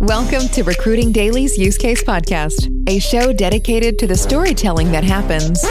Welcome 0.00 0.48
to 0.54 0.62
Recruiting 0.62 1.12
Daily's 1.12 1.58
Use 1.58 1.76
Case 1.76 2.02
Podcast, 2.02 2.88
a 2.88 2.98
show 2.98 3.34
dedicated 3.34 3.98
to 3.98 4.06
the 4.06 4.16
storytelling 4.16 4.90
that 4.92 5.04
happens, 5.04 5.62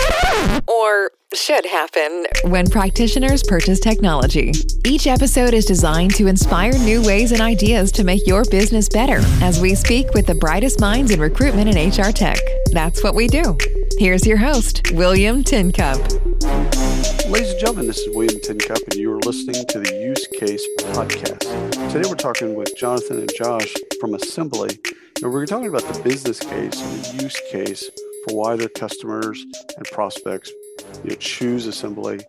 or 0.68 1.10
should 1.36 1.66
happen, 1.66 2.26
when 2.46 2.68
practitioners 2.68 3.44
purchase 3.44 3.80
technology. 3.80 4.52
Each 4.84 5.06
episode 5.06 5.54
is 5.54 5.64
designed 5.64 6.16
to 6.16 6.26
inspire 6.26 6.74
new 6.80 7.06
ways 7.06 7.32
and 7.32 7.40
ideas 7.40 7.92
to 7.94 8.04
make 8.04 8.26
your 8.26 8.44
business 8.46 8.90
better 8.90 9.20
as 9.44 9.62
we 9.62 9.76
speak 9.76 10.12
with 10.16 10.26
the 10.26 10.34
brightest 10.34 10.82
minds 10.82 11.12
in 11.12 11.20
recruitment 11.20 11.70
and 11.70 11.96
HR 11.96 12.12
tech. 12.12 12.40
That's 12.72 13.04
what 13.04 13.14
we 13.14 13.28
do. 13.28 13.56
Here's 14.00 14.26
your 14.26 14.38
host, 14.38 14.92
William 14.92 15.44
Tincup. 15.44 16.00
Ladies 17.30 17.52
and 17.52 17.60
gentlemen, 17.60 17.86
this 17.86 18.00
is 18.00 18.16
William 18.16 18.40
Tincup, 18.42 18.80
and 18.86 18.96
you 18.96 19.14
are 19.14 19.20
listening 19.20 19.68
to 19.68 19.80
the 19.80 19.94
Use 19.94 20.26
Case 20.40 20.66
Podcast. 20.80 21.92
Today 21.92 22.10
we're 22.10 22.16
talking 22.16 22.56
with 22.56 22.76
Jonathan 22.76 23.20
and 23.20 23.32
Josh 23.38 23.72
from 24.02 24.16
Assembly, 24.16 24.80
and 25.22 25.32
we're 25.32 25.46
talking 25.46 25.68
about 25.68 25.84
the 25.94 26.02
business 26.02 26.40
case 26.40 26.82
and 26.82 27.20
the 27.20 27.24
use 27.24 27.40
case 27.52 27.88
for 28.28 28.36
why 28.36 28.56
their 28.56 28.70
customers 28.70 29.46
and 29.78 29.86
prospects 29.92 30.52
you 31.04 31.12
know, 31.12 31.16
choose 31.16 31.68
Assembly. 31.68 32.20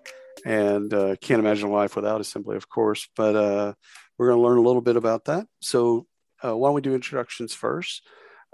And 0.44 0.92
uh, 0.94 1.16
can't 1.16 1.40
imagine 1.40 1.70
life 1.70 1.96
without 1.96 2.20
Assembly, 2.20 2.56
of 2.56 2.68
course, 2.68 3.08
but 3.14 3.36
uh, 3.36 3.74
we're 4.16 4.28
going 4.28 4.38
to 4.38 4.48
learn 4.48 4.58
a 4.58 4.62
little 4.62 4.80
bit 4.80 4.96
about 4.96 5.26
that. 5.26 5.46
So, 5.60 6.06
uh, 6.42 6.56
why 6.56 6.68
don't 6.68 6.74
we 6.74 6.80
do 6.80 6.94
introductions 6.94 7.52
first? 7.52 8.02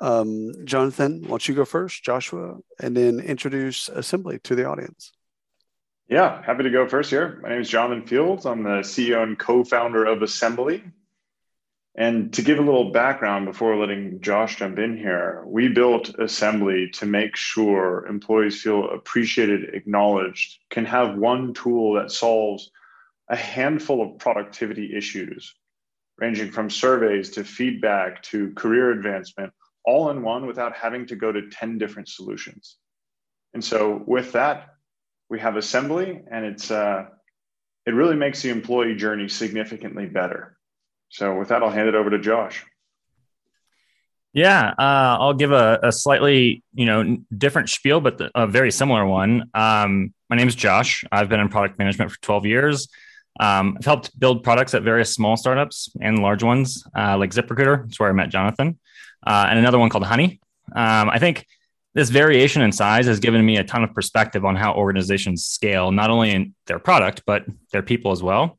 Um, 0.03 0.53
Jonathan, 0.65 1.23
why 1.23 1.29
don't 1.29 1.49
you 1.49 1.55
go 1.55 1.65
first, 1.65 2.03
Joshua, 2.03 2.57
and 2.81 2.97
then 2.97 3.21
introduce 3.21 3.89
Assembly 3.89 4.41
to 4.45 4.57
the 4.57 4.65
audience? 4.65 5.13
Yeah, 6.09 6.43
happy 6.43 6.65
to 6.65 6.71
go 6.71 6.89
first 6.89 7.11
here. 7.11 7.41
My 7.43 7.51
name 7.51 7.61
is 7.61 7.69
Jonathan 7.69 8.07
Fields. 8.07 8.47
I'm 8.47 8.63
the 8.63 8.81
CEO 8.81 9.23
and 9.23 9.39
co 9.39 9.65
founder 9.65 10.05
of 10.05 10.23
Assembly. 10.23 10.85
And 11.99 12.31
to 12.35 12.43
give 12.43 12.59
a 12.59 12.63
little 12.63 12.93
background 12.93 13.47
before 13.47 13.75
letting 13.77 14.21
Josh 14.21 14.57
jump 14.57 14.79
in 14.79 14.99
here, 14.99 15.43
we 15.47 15.69
built 15.69 16.11
Assembly 16.19 16.91
to 16.91 17.07
make 17.07 17.35
sure 17.37 18.07
employees 18.07 18.61
feel 18.61 18.91
appreciated, 18.91 19.75
acknowledged, 19.75 20.59
can 20.69 20.85
have 20.85 21.17
one 21.17 21.55
tool 21.55 21.95
that 21.95 22.11
solves 22.11 22.71
a 23.31 23.37
handful 23.37 24.03
of 24.03 24.19
productivity 24.19 24.95
issues, 24.95 25.55
ranging 26.19 26.53
from 26.53 26.69
surveys 26.69 27.31
to 27.31 27.45
feedback 27.45 28.23
to 28.25 28.53
career 28.53 28.91
advancement, 28.91 29.55
all 29.87 30.11
in 30.11 30.23
one 30.23 30.47
without 30.47 30.77
having 30.77 31.07
to 31.07 31.17
go 31.17 31.33
to 31.33 31.49
10 31.49 31.79
different 31.79 32.11
solutions. 32.11 32.77
And 33.55 33.65
so, 33.65 34.03
with 34.07 34.33
that, 34.33 34.69
we 35.31 35.41
have 35.41 35.57
assembly 35.57 36.21
and 36.31 36.45
it's 36.45 36.71
uh, 36.71 37.07
it 37.87 37.93
really 37.93 38.17
makes 38.17 38.43
the 38.43 38.51
employee 38.51 38.97
journey 38.97 39.29
significantly 39.29 40.07
better 40.07 40.56
so 41.09 41.37
with 41.39 41.49
that 41.49 41.63
i'll 41.63 41.71
hand 41.71 41.89
it 41.89 41.95
over 41.95 42.11
to 42.11 42.19
josh. 42.19 42.65
Yeah 44.33 44.75
uh, 44.79 45.17
i'll 45.21 45.35
give 45.35 45.53
a, 45.53 45.79
a, 45.83 45.93
slightly 45.93 46.63
you 46.75 46.87
know 46.87 47.19
different 47.37 47.71
spiel 47.71 48.01
but 48.01 48.21
a 48.35 48.47
very 48.47 48.71
similar 48.71 49.07
one. 49.07 49.51
Um, 49.55 50.13
my 50.29 50.37
name 50.37 50.49
is 50.49 50.55
josh. 50.55 51.05
I've 51.11 51.29
been 51.29 51.41
in 51.41 51.49
product 51.49 51.79
management 51.79 52.11
for 52.11 52.21
12 52.21 52.47
years. 52.47 52.89
Um, 53.41 53.77
i've 53.79 53.85
helped 53.85 54.19
build 54.19 54.45
products 54.45 54.75
at 54.75 54.83
various 54.83 55.13
small 55.13 55.37
startups 55.37 55.91
and 56.01 56.19
large 56.19 56.43
ones 56.43 56.85
uh, 56.97 57.17
like 57.17 57.31
ziprecruiter. 57.31 57.83
That's 57.83 57.99
where 57.99 58.11
i 58.11 58.13
met 58.13 58.29
jonathan 58.29 58.79
uh, 59.27 59.47
and 59.49 59.59
another 59.59 59.79
one 59.79 59.89
called 59.89 60.05
honey. 60.05 60.41
Um, 60.75 61.09
i 61.09 61.19
think 61.19 61.47
this 61.97 62.11
variation 62.11 62.61
in 62.61 62.73
size 62.73 63.07
has 63.07 63.21
given 63.21 63.45
me 63.45 63.57
a 63.57 63.65
ton 63.65 63.83
of 63.83 63.95
perspective 63.95 64.45
on 64.45 64.55
how 64.55 64.75
organizations 64.75 65.47
scale, 65.47 65.91
not 65.91 66.11
only 66.11 66.31
in 66.31 66.55
their 66.67 66.79
product, 66.79 67.23
but 67.25 67.47
their 67.73 67.83
people 67.83 68.13
as 68.13 68.23
well. 68.23 68.59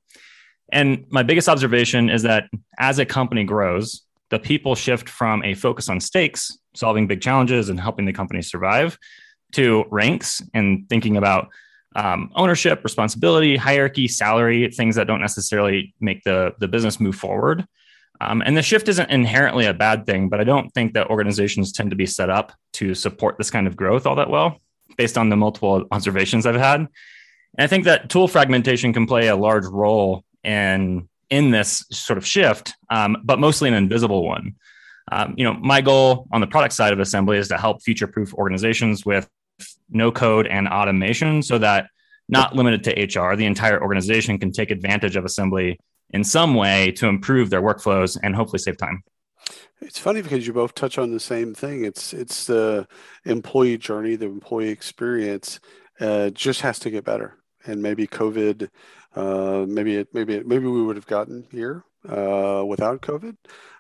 And 0.72 1.06
my 1.10 1.24
biggest 1.24 1.48
observation 1.48 2.10
is 2.10 2.24
that 2.24 2.46
as 2.78 3.00
a 3.00 3.06
company 3.06 3.44
grows, 3.44 4.04
the 4.30 4.40
people 4.40 4.76
shift 4.76 5.08
from 5.08 5.44
a 5.44 5.54
focus 5.54 5.90
on 5.90 6.00
stakes, 6.00 6.58
solving 6.76 7.08
big 7.08 7.22
challenges 7.22 7.70
and 7.70 7.80
helping 7.80 8.06
the 8.06 8.14
company 8.14 8.42
survive, 8.42 8.98
to 9.54 9.86
ranks 9.90 10.42
and 10.54 10.88
thinking 10.90 11.16
about 11.16 11.50
um, 11.96 12.32
ownership, 12.36 12.84
responsibility, 12.84 13.56
hierarchy, 13.56 14.08
salary, 14.08 14.70
things 14.72 14.96
that 14.96 15.08
don't 15.08 15.22
necessarily 15.22 15.96
make 16.00 16.24
the, 16.24 16.54
the 16.60 16.68
business 16.68 17.00
move 17.00 17.16
forward. 17.16 17.66
Um, 18.20 18.42
and 18.46 18.58
the 18.58 18.62
shift 18.62 18.88
isn't 18.90 19.10
inherently 19.10 19.66
a 19.66 19.74
bad 19.74 20.06
thing, 20.06 20.28
but 20.28 20.42
I 20.42 20.44
don't 20.44 20.70
think 20.74 20.94
that 20.94 21.10
organizations 21.10 21.72
tend 21.72 21.92
to 21.92 21.96
be 21.96 22.06
set 22.06 22.30
up 22.30 22.52
to 22.74 22.94
support 22.94 23.38
this 23.38 23.50
kind 23.50 23.68
of 23.68 23.76
growth 23.76 24.06
all 24.06 24.16
that 24.16 24.30
well, 24.30 24.60
based 24.98 25.18
on 25.18 25.30
the 25.30 25.38
multiple 25.38 25.86
observations 25.92 26.46
I've 26.46 26.56
had. 26.56 26.82
And 26.82 26.90
I 27.58 27.68
think 27.68 27.86
that 27.86 28.10
tool 28.10 28.28
fragmentation 28.28 28.92
can 28.92 29.06
play 29.06 29.28
a 29.28 29.36
large 29.36 29.66
role 29.66 30.24
in 30.48 31.08
in 31.30 31.52
this 31.52 31.86
sort 31.92 32.18
of 32.18 32.26
shift, 32.26 32.74
um, 32.90 33.18
but 33.24 33.38
mostly 33.38 33.68
an 33.68 33.76
invisible 33.76 34.26
one. 34.26 34.56
Um, 35.12 35.36
you 35.38 35.44
know, 35.44 35.54
my 35.54 35.82
goal 35.82 36.26
on 36.32 36.40
the 36.42 36.48
product 36.48 36.74
side 36.74 36.94
of 36.94 37.00
assembly 37.00 37.38
is 37.38 37.50
to 37.50 37.58
help 37.58 37.82
future-proof 37.82 38.34
organizations 38.34 39.06
with 39.06 39.30
no 39.90 40.10
code 40.10 40.48
and 40.48 40.68
automation, 40.68 41.44
so 41.44 41.58
that 41.58 41.90
not 42.30 42.56
limited 42.56 42.84
to 42.86 43.20
HR, 43.20 43.36
the 43.36 43.46
entire 43.46 43.82
organization 43.82 44.38
can 44.38 44.52
take 44.52 44.72
advantage 44.72 45.16
of 45.16 45.26
assembly 45.26 45.80
in 46.12 46.24
some 46.24 46.56
way 46.56 46.92
to 46.92 47.08
improve 47.08 47.50
their 47.50 47.62
workflows 47.62 48.18
and 48.24 48.36
hopefully 48.36 48.60
save 48.60 48.78
time. 48.78 49.04
It's 49.82 50.00
funny 50.00 50.22
because 50.22 50.48
you 50.48 50.54
both 50.54 50.76
touch 50.76 50.98
on 50.98 51.12
the 51.12 51.20
same 51.20 51.54
thing. 51.54 51.86
It's 51.86 52.14
it's 52.14 52.46
the 52.46 52.88
employee 53.26 53.78
journey, 53.78 54.16
the 54.16 54.26
employee 54.26 54.70
experience, 54.70 55.60
uh, 56.00 56.30
just 56.32 56.62
has 56.62 56.80
to 56.80 56.90
get 56.90 57.06
better. 57.06 57.38
And 57.66 57.82
maybe 57.82 58.08
COVID, 58.08 58.70
uh, 59.18 59.66
maybe 59.68 59.96
it, 60.02 60.08
maybe 60.14 60.36
it, 60.36 60.48
maybe 60.48 60.68
we 60.68 60.84
would 60.84 60.96
have 60.96 61.08
gotten 61.08 61.48
here 61.52 61.84
uh, 62.08 62.64
without 62.66 63.02
COVID, 63.02 63.36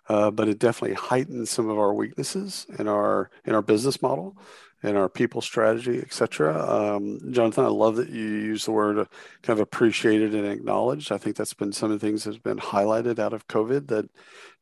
uh, 0.09 0.31
but 0.31 0.47
it 0.47 0.59
definitely 0.59 0.95
heightened 0.95 1.47
some 1.47 1.69
of 1.69 1.77
our 1.77 1.93
weaknesses 1.93 2.65
in 2.79 2.87
our 2.87 3.29
in 3.45 3.53
our 3.55 3.61
business 3.61 4.01
model 4.01 4.35
in 4.83 4.95
our 4.95 5.09
people 5.09 5.41
strategy, 5.41 5.99
et 5.99 6.13
cetera. 6.13 6.53
Um, 6.95 7.19
Jonathan, 7.31 7.65
I 7.65 7.69
love 7.69 7.95
that 7.95 8.09
you 8.09 8.23
use 8.23 8.65
the 8.65 8.71
word 8.71 8.99
uh, 8.99 9.05
kind 9.41 9.57
of 9.57 9.63
appreciated 9.63 10.35
and 10.35 10.45
acknowledged. 10.45 11.11
I 11.11 11.17
think 11.17 11.35
that's 11.35 11.53
been 11.53 11.73
some 11.73 11.91
of 11.91 11.99
the 11.99 12.05
things 12.05 12.23
that's 12.23 12.37
been 12.37 12.59
highlighted 12.59 13.19
out 13.19 13.33
of 13.33 13.47
COVID 13.47 13.87
that 13.87 14.09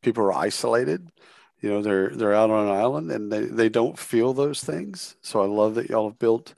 people 0.02 0.24
are 0.24 0.34
isolated. 0.34 1.12
You 1.62 1.70
know, 1.70 1.82
they're 1.82 2.10
they're 2.10 2.34
out 2.34 2.50
on 2.50 2.68
an 2.68 2.74
island 2.74 3.12
and 3.12 3.32
they, 3.32 3.46
they 3.46 3.70
don't 3.70 3.98
feel 4.00 4.34
those 4.34 4.64
things. 4.64 5.16
So 5.22 5.42
I 5.42 5.48
love 5.48 5.76
that 5.76 5.90
y'all 5.90 6.10
have 6.10 6.20
built 6.20 6.56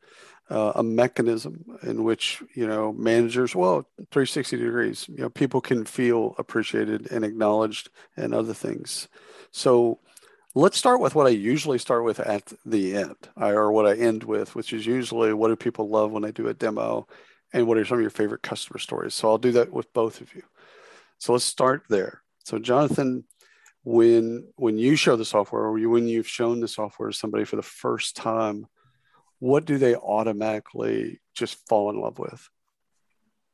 uh, 0.50 0.74
a 0.76 0.84
mechanism 0.84 1.66
in 1.84 2.04
which 2.04 2.42
you 2.54 2.68
know 2.68 2.94
managers, 2.94 3.56
well, 3.56 3.88
360 4.12 4.58
degrees, 4.58 5.10
you 5.10 5.18
know, 5.18 5.30
people 5.30 5.62
can 5.62 5.86
feel 5.86 6.36
appreciated 6.38 7.12
and 7.12 7.26
acknowledged 7.26 7.90
and 8.16 8.34
other 8.34 8.54
things. 8.54 9.08
So 9.52 10.00
Let's 10.58 10.80
start 10.80 11.02
with 11.02 11.14
what 11.14 11.28
I 11.28 11.30
usually 11.30 11.78
start 11.78 12.04
with 12.04 12.20
at 12.20 12.52
the 12.66 12.96
end, 12.96 13.16
or 13.36 13.72
what 13.72 13.86
I 13.86 13.94
end 13.94 14.24
with, 14.24 14.56
which 14.56 14.74
is 14.74 14.88
usually 14.88 15.32
what 15.32 15.50
do 15.50 15.56
people 15.56 15.88
love 15.88 16.10
when 16.10 16.24
they 16.24 16.32
do 16.32 16.48
a 16.48 16.54
demo, 16.56 17.06
and 17.54 17.68
what 17.68 17.78
are 17.78 17.86
some 17.86 18.00
of 18.00 18.02
your 18.02 18.10
favorite 18.10 18.42
customer 18.42 18.80
stories. 18.80 19.14
So 19.14 19.30
I'll 19.30 19.38
do 19.38 19.52
that 19.52 19.72
with 19.72 19.94
both 19.94 20.20
of 20.20 20.34
you. 20.34 20.42
So 21.20 21.34
let's 21.34 21.46
start 21.46 21.84
there. 21.90 22.24
So 22.44 22.58
Jonathan, 22.58 23.26
when 23.84 24.48
when 24.56 24.80
you 24.80 24.96
show 24.96 25.16
the 25.16 25.26
software, 25.26 25.62
or 25.62 25.74
when 25.90 26.08
you've 26.08 26.28
shown 26.28 26.60
the 26.60 26.68
software 26.68 27.12
to 27.12 27.16
somebody 27.16 27.44
for 27.44 27.56
the 27.56 27.62
first 27.62 28.16
time, 28.16 28.66
what 29.40 29.66
do 29.66 29.78
they 29.78 29.96
automatically 29.96 31.20
just 31.36 31.56
fall 31.68 31.90
in 31.90 32.00
love 32.00 32.20
with? 32.20 32.50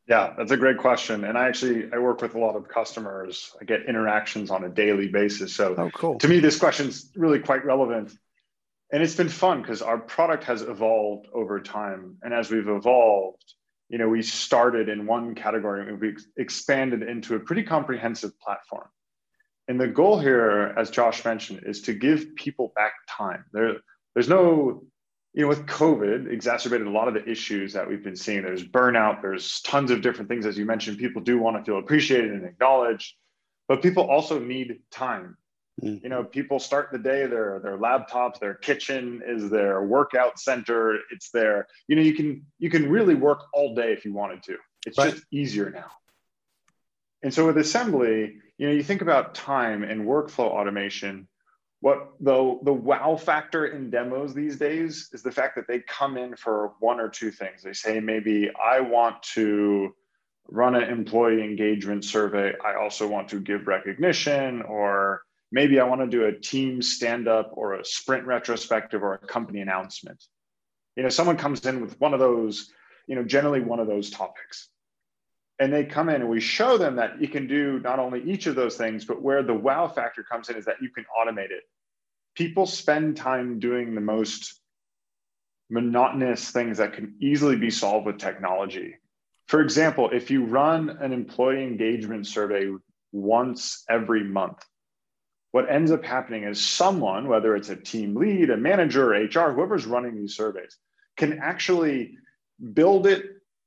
Yeah, 0.08 0.34
that's 0.38 0.52
a 0.52 0.58
great 0.58 0.78
question. 0.78 1.24
And 1.24 1.38
I 1.38 1.48
actually 1.48 1.90
I 1.94 1.98
work 1.98 2.22
with 2.22 2.36
a 2.36 2.40
lot 2.40 2.56
of 2.56 2.68
customers. 2.68 3.56
I 3.62 3.66
get 3.66 3.86
interactions 3.88 4.52
on 4.52 4.66
a 4.66 4.70
daily 4.70 5.08
basis. 5.08 5.54
So 5.54 5.76
oh, 5.78 5.90
cool. 5.94 6.20
to 6.20 6.28
me, 6.28 6.40
this 6.40 6.60
question's 6.60 7.10
really 7.16 7.40
quite 7.40 7.64
relevant. 7.64 8.14
And 8.92 9.02
it's 9.02 9.16
been 9.16 9.30
fun 9.30 9.62
because 9.62 9.82
our 9.82 9.98
product 9.98 10.44
has 10.44 10.62
evolved 10.62 11.28
over 11.34 11.60
time. 11.60 12.18
And 12.22 12.34
as 12.34 12.52
we've 12.52 12.68
evolved, 12.68 13.44
you 13.90 13.98
know, 13.98 14.10
we 14.10 14.22
started 14.22 14.90
in 14.90 15.06
one 15.06 15.36
category 15.36 15.88
and 15.88 16.00
we 16.00 16.16
expanded 16.38 17.02
into 17.02 17.36
a 17.36 17.40
pretty 17.40 17.64
comprehensive 17.64 18.38
platform. 18.40 18.88
And 19.68 19.80
the 19.80 19.88
goal 19.88 20.20
here, 20.20 20.74
as 20.78 20.92
Josh 20.92 21.24
mentioned, 21.24 21.62
is 21.66 21.82
to 21.84 21.94
give 21.94 22.36
people 22.36 22.74
back 22.76 22.94
time. 23.08 23.46
There, 23.54 23.78
there's 24.14 24.30
no 24.30 24.84
you 25.34 25.42
know, 25.42 25.48
with 25.48 25.66
COVID, 25.66 26.32
exacerbated 26.32 26.86
a 26.86 26.92
lot 26.92 27.08
of 27.08 27.16
the 27.16 27.28
issues 27.28 27.74
that 27.74 27.88
we've 27.88 28.04
been 28.04 28.16
seeing. 28.16 28.44
There's 28.44 28.64
burnout, 28.64 29.22
there's 29.22 29.62
tons 29.62 29.90
of 29.90 30.02
different 30.02 30.30
things, 30.30 30.46
as 30.46 30.58
you 30.58 30.66
mentioned. 30.66 31.00
People 31.00 31.24
do 31.24 31.40
want 31.40 31.58
to 31.58 31.64
feel 31.64 31.80
appreciated 31.80 32.32
and 32.32 32.46
acknowledged, 32.46 33.16
but 33.68 33.82
people 33.82 34.10
also 34.10 34.40
need 34.40 34.80
time. 34.92 35.38
Mm-hmm. 35.82 36.04
You 36.04 36.10
know, 36.10 36.24
people 36.24 36.60
start 36.60 36.90
the 36.92 37.00
day, 37.00 37.26
their 37.26 37.60
their 37.64 37.78
laptops, 37.80 38.40
their 38.40 38.54
kitchen 38.54 39.24
is 39.26 39.50
their 39.50 39.84
workout 39.84 40.40
center. 40.40 41.00
It's 41.12 41.32
their, 41.32 41.68
you 41.88 41.96
know, 41.96 42.04
you 42.04 42.14
can 42.14 42.46
you 42.60 42.70
can 42.70 42.88
really 42.88 43.16
work 43.16 43.46
all 43.54 43.74
day 43.74 43.92
if 43.92 44.06
you 44.06 44.14
wanted 44.14 44.44
to. 44.44 44.58
It's 44.86 45.00
right. 45.00 45.14
just 45.14 45.26
easier 45.32 45.72
now. 45.72 45.90
And 47.24 47.34
so 47.34 47.48
with 47.48 47.58
assembly, 47.58 48.36
you 48.60 48.68
know, 48.68 48.74
you 48.74 48.84
think 48.84 49.02
about 49.02 49.34
time 49.34 49.82
and 49.82 50.06
workflow 50.06 50.46
automation 50.46 51.28
what 51.84 52.14
the 52.20 52.60
the 52.64 52.74
wow 52.74 53.16
factor 53.16 53.66
in 53.66 53.90
demos 53.90 54.34
these 54.34 54.58
days 54.58 55.10
is 55.12 55.22
the 55.22 55.32
fact 55.32 55.56
that 55.56 55.68
they 55.68 55.80
come 55.80 56.18
in 56.18 56.36
for 56.36 56.74
one 56.80 57.00
or 57.00 57.10
two 57.10 57.30
things 57.30 57.62
they 57.62 57.74
say 57.74 58.00
maybe 58.00 58.50
i 58.64 58.80
want 58.80 59.22
to 59.22 59.94
run 60.48 60.76
an 60.76 60.84
employee 60.84 61.44
engagement 61.44 62.06
survey 62.06 62.54
i 62.66 62.76
also 62.76 63.08
want 63.08 63.28
to 63.28 63.40
give 63.40 63.68
recognition 63.68 64.62
or 64.64 65.24
maybe 65.54 65.80
I 65.80 65.86
want 65.86 66.02
to 66.02 66.08
do 66.08 66.26
a 66.26 66.32
team 66.34 66.82
stand 66.82 67.28
up 67.30 67.52
or 67.54 67.76
a 67.76 67.86
sprint 67.86 68.26
retrospective 68.26 69.04
or 69.04 69.14
a 69.14 69.20
company 69.20 69.62
announcement. 69.62 70.22
You 70.98 71.04
know, 71.04 71.10
someone 71.10 71.38
comes 71.38 71.66
in 71.66 71.80
with 71.80 71.98
one 72.02 72.14
of 72.14 72.20
those, 72.20 72.72
you 73.08 73.16
know, 73.16 73.24
generally 73.24 73.62
one 73.62 73.80
of 73.80 73.88
those 73.88 74.10
topics. 74.10 74.70
And 75.60 75.72
they 75.72 75.86
come 75.86 76.10
in 76.10 76.16
and 76.16 76.30
we 76.30 76.40
show 76.40 76.78
them 76.78 76.96
that 76.96 77.22
you 77.22 77.28
can 77.28 77.48
do 77.48 77.80
not 77.80 78.00
only 78.00 78.24
each 78.24 78.48
of 78.48 78.56
those 78.56 78.76
things, 78.76 79.06
but 79.06 79.22
where 79.22 79.44
the 79.44 79.54
wow 79.54 79.88
factor 79.88 80.24
comes 80.24 80.50
in 80.50 80.56
is 80.56 80.66
that 80.66 80.82
you 80.82 80.90
can 80.90 81.06
automate 81.18 81.52
it. 81.52 81.64
People 82.36 82.66
spend 82.66 83.16
time 83.16 83.60
doing 83.60 83.94
the 83.94 84.02
most 84.02 84.60
monotonous 85.70 86.50
things 86.50 86.78
that 86.78 86.94
can 86.94 87.16
easily 87.22 87.56
be 87.56 87.70
solved 87.70 88.06
with 88.06 88.18
technology. 88.18 88.96
For 89.48 89.62
example, 89.62 90.10
if 90.12 90.32
you 90.32 90.46
run 90.46 90.90
an 90.90 91.14
employee 91.14 91.64
engagement 91.64 92.28
survey 92.28 92.72
once 93.12 93.84
every 93.90 94.24
month, 94.24 94.64
what 95.52 95.70
ends 95.70 95.92
up 95.92 96.04
happening 96.04 96.46
is 96.46 96.66
someone, 96.66 97.28
whether 97.28 97.56
it's 97.56 97.70
a 97.70 97.76
team 97.76 98.16
lead, 98.16 98.50
a 98.50 98.58
manager, 98.58 99.10
HR, 99.10 99.52
whoever's 99.54 99.86
running 99.86 100.16
these 100.16 100.36
surveys, 100.36 100.78
can 101.16 101.40
actually 101.40 102.18
build 102.74 103.06
it, 103.06 103.24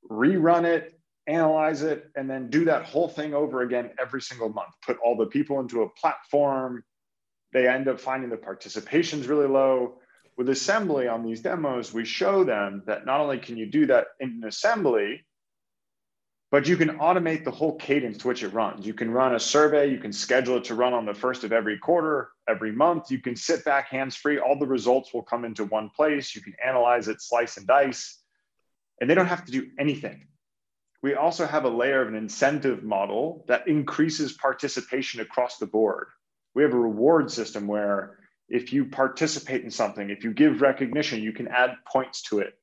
rerun 0.09 0.65
it, 0.65 0.96
analyze 1.27 1.83
it, 1.83 2.09
and 2.15 2.29
then 2.29 2.49
do 2.49 2.65
that 2.65 2.85
whole 2.85 3.09
thing 3.09 3.33
over 3.33 3.61
again 3.61 3.91
every 3.99 4.21
single 4.21 4.49
month. 4.49 4.73
Put 4.85 4.97
all 5.03 5.17
the 5.17 5.25
people 5.25 5.59
into 5.59 5.83
a 5.83 5.89
platform. 5.89 6.83
They 7.53 7.67
end 7.67 7.87
up 7.87 7.99
finding 7.99 8.29
the 8.29 8.37
participation's 8.37 9.27
really 9.27 9.47
low. 9.47 9.99
With 10.37 10.49
assembly 10.49 11.07
on 11.07 11.23
these 11.23 11.41
demos, 11.41 11.93
we 11.93 12.05
show 12.05 12.43
them 12.43 12.83
that 12.85 13.05
not 13.05 13.19
only 13.19 13.39
can 13.39 13.57
you 13.57 13.65
do 13.65 13.87
that 13.87 14.07
in 14.19 14.43
assembly, 14.45 15.25
but 16.49 16.67
you 16.67 16.77
can 16.77 16.97
automate 16.99 17.43
the 17.43 17.51
whole 17.51 17.75
cadence 17.75 18.19
to 18.19 18.27
which 18.27 18.43
it 18.43 18.49
runs. 18.49 18.85
You 18.85 18.93
can 18.93 19.11
run 19.11 19.35
a 19.35 19.39
survey, 19.39 19.91
you 19.91 19.97
can 19.97 20.13
schedule 20.13 20.57
it 20.57 20.63
to 20.65 20.75
run 20.75 20.93
on 20.93 21.05
the 21.05 21.13
first 21.13 21.43
of 21.43 21.51
every 21.51 21.77
quarter, 21.77 22.29
every 22.47 22.71
month. 22.71 23.11
You 23.11 23.19
can 23.19 23.35
sit 23.35 23.65
back 23.65 23.89
hands 23.89 24.15
free. 24.15 24.39
All 24.39 24.57
the 24.57 24.65
results 24.65 25.13
will 25.13 25.23
come 25.23 25.43
into 25.43 25.65
one 25.65 25.89
place. 25.89 26.35
You 26.35 26.41
can 26.41 26.53
analyze 26.65 27.09
it, 27.09 27.21
slice 27.21 27.57
and 27.57 27.67
dice, 27.67 28.21
and 29.01 29.09
they 29.09 29.15
don't 29.15 29.25
have 29.25 29.43
to 29.45 29.51
do 29.51 29.67
anything. 29.77 30.27
We 31.07 31.15
also 31.15 31.45
have 31.45 31.63
a 31.63 31.69
layer 31.69 32.01
of 32.01 32.09
an 32.09 32.15
incentive 32.15 32.83
model 32.83 33.45
that 33.47 33.69
increases 33.69 34.33
participation 34.33 35.21
across 35.21 35.57
the 35.57 35.65
board. 35.65 36.07
We 36.53 36.63
have 36.63 36.73
a 36.73 36.77
reward 36.77 37.31
system 37.31 37.65
where 37.65 38.19
if 38.49 38.73
you 38.73 38.83
participate 38.83 39.63
in 39.63 39.71
something, 39.71 40.09
if 40.09 40.25
you 40.25 40.33
give 40.33 40.59
recognition, 40.59 41.21
you 41.21 41.31
can 41.31 41.47
add 41.47 41.75
points 41.89 42.23
to 42.23 42.39
it. 42.39 42.55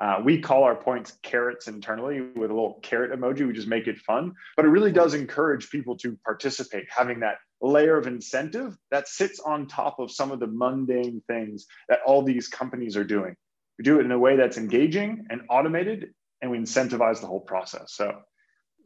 Uh, 0.00 0.20
we 0.24 0.40
call 0.40 0.62
our 0.62 0.76
points 0.76 1.18
carrots 1.24 1.66
internally 1.66 2.20
with 2.20 2.52
a 2.52 2.54
little 2.54 2.78
carrot 2.84 3.10
emoji. 3.10 3.44
We 3.44 3.52
just 3.52 3.66
make 3.66 3.88
it 3.88 3.98
fun, 3.98 4.32
but 4.54 4.64
it 4.64 4.68
really 4.68 4.92
does 4.92 5.14
encourage 5.14 5.68
people 5.68 5.96
to 5.96 6.16
participate, 6.24 6.86
having 6.88 7.18
that 7.20 7.38
layer 7.60 7.98
of 7.98 8.06
incentive 8.06 8.76
that 8.92 9.08
sits 9.08 9.40
on 9.40 9.66
top 9.66 9.98
of 9.98 10.12
some 10.12 10.30
of 10.30 10.38
the 10.38 10.46
mundane 10.46 11.20
things 11.26 11.66
that 11.88 11.98
all 12.06 12.22
these 12.22 12.46
companies 12.46 12.96
are 12.96 13.02
doing. 13.02 13.34
We 13.76 13.82
do 13.82 13.98
it 13.98 14.04
in 14.04 14.12
a 14.12 14.18
way 14.20 14.36
that's 14.36 14.56
engaging 14.56 15.26
and 15.30 15.42
automated, 15.48 16.14
and 16.40 16.50
we 16.50 16.58
incentivize 16.58 17.20
the 17.20 17.26
whole 17.26 17.40
process. 17.40 17.92
So 17.92 18.18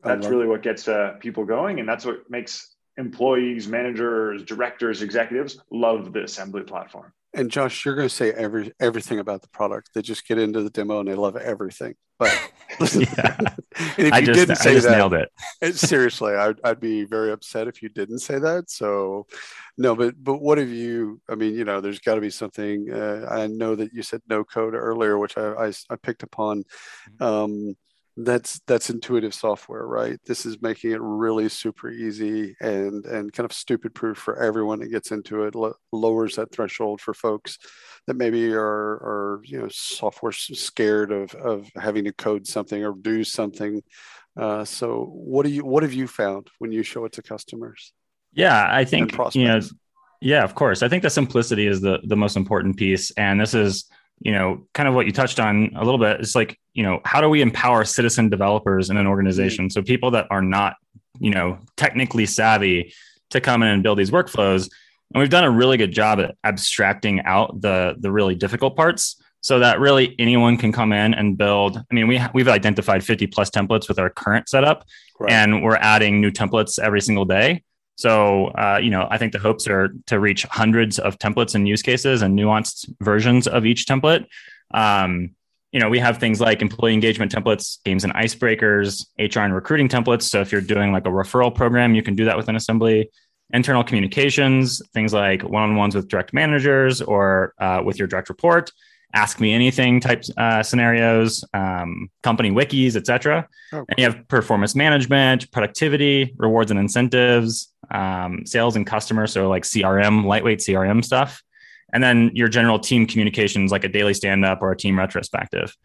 that's 0.02 0.26
really 0.26 0.46
what 0.46 0.62
gets 0.62 0.88
uh, 0.88 1.14
people 1.20 1.44
going, 1.44 1.78
and 1.78 1.88
that's 1.88 2.04
what 2.04 2.28
makes 2.28 2.71
employees, 2.98 3.68
managers, 3.68 4.42
directors, 4.44 5.02
executives 5.02 5.58
love 5.70 6.12
the 6.12 6.24
assembly 6.24 6.62
platform. 6.62 7.12
And 7.34 7.50
Josh, 7.50 7.84
you're 7.84 7.94
going 7.94 8.08
to 8.08 8.14
say 8.14 8.30
every 8.30 8.72
everything 8.78 9.18
about 9.18 9.40
the 9.40 9.48
product. 9.48 9.90
They 9.94 10.02
just 10.02 10.26
get 10.26 10.38
into 10.38 10.62
the 10.62 10.68
demo 10.68 11.00
and 11.00 11.08
they 11.08 11.14
love 11.14 11.36
everything. 11.36 11.94
But 12.18 12.52
listen, 12.80 13.02
yeah. 13.02 13.38
if 13.96 14.12
I 14.12 14.18
you 14.18 14.26
just, 14.26 14.38
didn't 14.38 14.56
say 14.56 14.70
I 14.70 14.74
just 14.74 14.86
that, 14.86 14.96
nailed 14.98 15.14
it. 15.62 15.76
seriously, 15.76 16.34
I'd, 16.34 16.60
I'd 16.62 16.80
be 16.80 17.04
very 17.04 17.32
upset 17.32 17.68
if 17.68 17.80
you 17.80 17.88
didn't 17.88 18.18
say 18.18 18.38
that. 18.38 18.70
So, 18.70 19.26
no, 19.78 19.96
but 19.96 20.22
but 20.22 20.42
what 20.42 20.58
have 20.58 20.68
you? 20.68 21.22
I 21.26 21.34
mean, 21.34 21.54
you 21.54 21.64
know, 21.64 21.80
there's 21.80 22.00
got 22.00 22.16
to 22.16 22.20
be 22.20 22.30
something. 22.30 22.92
Uh, 22.92 23.26
I 23.30 23.46
know 23.46 23.76
that 23.76 23.94
you 23.94 24.02
said 24.02 24.20
no 24.28 24.44
code 24.44 24.74
earlier, 24.74 25.16
which 25.16 25.38
I 25.38 25.52
I, 25.54 25.72
I 25.88 25.96
picked 25.96 26.22
upon. 26.22 26.64
Mm-hmm. 27.18 27.24
Um, 27.24 27.76
that's 28.16 28.60
that's 28.66 28.90
intuitive 28.90 29.34
software 29.34 29.86
right? 29.86 30.18
This 30.26 30.44
is 30.44 30.60
making 30.60 30.92
it 30.92 31.00
really 31.00 31.48
super 31.48 31.90
easy 31.90 32.54
and 32.60 33.04
and 33.06 33.32
kind 33.32 33.44
of 33.44 33.52
stupid 33.52 33.94
proof 33.94 34.18
for 34.18 34.42
everyone 34.42 34.80
that 34.80 34.90
gets 34.90 35.12
into 35.12 35.44
it 35.44 35.54
lowers 35.92 36.36
that 36.36 36.52
threshold 36.52 37.00
for 37.00 37.14
folks 37.14 37.58
that 38.06 38.16
maybe 38.16 38.52
are 38.52 38.60
are 38.62 39.40
you 39.44 39.60
know 39.60 39.68
software 39.70 40.32
scared 40.32 41.10
of 41.10 41.34
of 41.34 41.68
having 41.76 42.04
to 42.04 42.12
code 42.12 42.46
something 42.46 42.84
or 42.84 42.94
do 43.00 43.24
something. 43.24 43.82
Uh, 44.36 44.64
so 44.64 45.04
what 45.12 45.44
do 45.44 45.50
you 45.50 45.64
what 45.64 45.82
have 45.82 45.92
you 45.92 46.06
found 46.06 46.48
when 46.58 46.72
you 46.72 46.82
show 46.82 47.04
it 47.04 47.12
to 47.12 47.22
customers? 47.22 47.92
Yeah 48.34 48.66
i 48.70 48.82
think 48.84 49.12
you 49.34 49.46
know 49.46 49.60
yeah 50.20 50.42
of 50.42 50.54
course. 50.54 50.82
I 50.82 50.88
think 50.88 51.02
the 51.02 51.10
simplicity 51.10 51.66
is 51.66 51.80
the 51.80 51.98
the 52.04 52.16
most 52.16 52.36
important 52.36 52.76
piece. 52.76 53.10
And 53.12 53.40
this 53.40 53.54
is 53.54 53.90
you 54.24 54.32
know, 54.32 54.66
kind 54.74 54.88
of 54.88 54.94
what 54.94 55.06
you 55.06 55.12
touched 55.12 55.40
on 55.40 55.72
a 55.74 55.84
little 55.84 55.98
bit. 55.98 56.20
It's 56.20 56.34
like, 56.34 56.58
you 56.74 56.82
know, 56.82 57.00
how 57.04 57.20
do 57.20 57.28
we 57.28 57.42
empower 57.42 57.84
citizen 57.84 58.28
developers 58.28 58.90
in 58.90 58.96
an 58.96 59.06
organization? 59.06 59.66
Mm-hmm. 59.66 59.80
So 59.80 59.82
people 59.82 60.12
that 60.12 60.26
are 60.30 60.42
not, 60.42 60.76
you 61.18 61.30
know, 61.30 61.58
technically 61.76 62.26
savvy 62.26 62.94
to 63.30 63.40
come 63.40 63.62
in 63.62 63.68
and 63.68 63.82
build 63.82 63.98
these 63.98 64.10
workflows. 64.10 64.70
And 65.12 65.20
we've 65.20 65.30
done 65.30 65.44
a 65.44 65.50
really 65.50 65.76
good 65.76 65.92
job 65.92 66.20
at 66.20 66.36
abstracting 66.44 67.20
out 67.24 67.60
the 67.60 67.96
the 67.98 68.10
really 68.10 68.34
difficult 68.34 68.76
parts 68.76 69.22
so 69.42 69.58
that 69.58 69.80
really 69.80 70.14
anyone 70.18 70.56
can 70.56 70.72
come 70.72 70.92
in 70.92 71.14
and 71.14 71.36
build. 71.36 71.76
I 71.76 71.94
mean, 71.94 72.06
we 72.06 72.20
we've 72.32 72.48
identified 72.48 73.04
50 73.04 73.26
plus 73.26 73.50
templates 73.50 73.88
with 73.88 73.98
our 73.98 74.08
current 74.08 74.48
setup, 74.48 74.84
right. 75.18 75.32
and 75.32 75.62
we're 75.62 75.76
adding 75.76 76.20
new 76.20 76.30
templates 76.30 76.78
every 76.78 77.00
single 77.00 77.24
day. 77.24 77.62
So, 77.96 78.46
uh, 78.48 78.80
you 78.82 78.90
know, 78.90 79.06
I 79.10 79.18
think 79.18 79.32
the 79.32 79.38
hopes 79.38 79.68
are 79.68 79.94
to 80.06 80.18
reach 80.18 80.44
hundreds 80.44 80.98
of 80.98 81.18
templates 81.18 81.54
and 81.54 81.68
use 81.68 81.82
cases 81.82 82.22
and 82.22 82.38
nuanced 82.38 82.88
versions 83.00 83.46
of 83.46 83.66
each 83.66 83.86
template. 83.86 84.26
Um, 84.72 85.30
you 85.72 85.80
know, 85.80 85.88
we 85.88 85.98
have 85.98 86.18
things 86.18 86.40
like 86.40 86.60
employee 86.60 86.94
engagement 86.94 87.32
templates, 87.32 87.82
games 87.84 88.04
and 88.04 88.12
icebreakers, 88.14 89.06
HR 89.18 89.40
and 89.40 89.54
recruiting 89.54 89.88
templates. 89.88 90.22
So 90.22 90.40
if 90.40 90.52
you're 90.52 90.60
doing 90.60 90.92
like 90.92 91.06
a 91.06 91.10
referral 91.10 91.54
program, 91.54 91.94
you 91.94 92.02
can 92.02 92.14
do 92.14 92.24
that 92.26 92.36
with 92.36 92.48
an 92.48 92.56
assembly. 92.56 93.10
Internal 93.54 93.84
communications, 93.84 94.80
things 94.94 95.12
like 95.12 95.42
one-on-ones 95.42 95.94
with 95.94 96.08
direct 96.08 96.32
managers 96.32 97.02
or 97.02 97.54
uh, 97.58 97.82
with 97.84 97.98
your 97.98 98.08
direct 98.08 98.28
report 98.28 98.70
ask 99.14 99.40
me 99.40 99.52
anything 99.52 100.00
type 100.00 100.24
uh, 100.36 100.62
scenarios, 100.62 101.44
um, 101.54 102.10
company 102.22 102.50
wikis, 102.50 102.96
etc. 102.96 103.46
Oh. 103.72 103.84
And 103.88 103.98
you 103.98 104.04
have 104.04 104.26
performance 104.28 104.74
management, 104.74 105.50
productivity, 105.52 106.34
rewards 106.38 106.70
and 106.70 106.80
incentives, 106.80 107.71
um, 107.92 108.44
sales 108.46 108.74
and 108.74 108.86
customer, 108.86 109.26
so 109.26 109.48
like 109.48 109.62
CRM, 109.62 110.24
lightweight 110.24 110.58
CRM 110.58 111.04
stuff, 111.04 111.42
and 111.92 112.02
then 112.02 112.30
your 112.34 112.48
general 112.48 112.78
team 112.78 113.06
communications, 113.06 113.70
like 113.70 113.84
a 113.84 113.88
daily 113.88 114.14
stand 114.14 114.44
up 114.44 114.62
or 114.62 114.72
a 114.72 114.76
team 114.76 114.98
retrospective. 114.98 115.76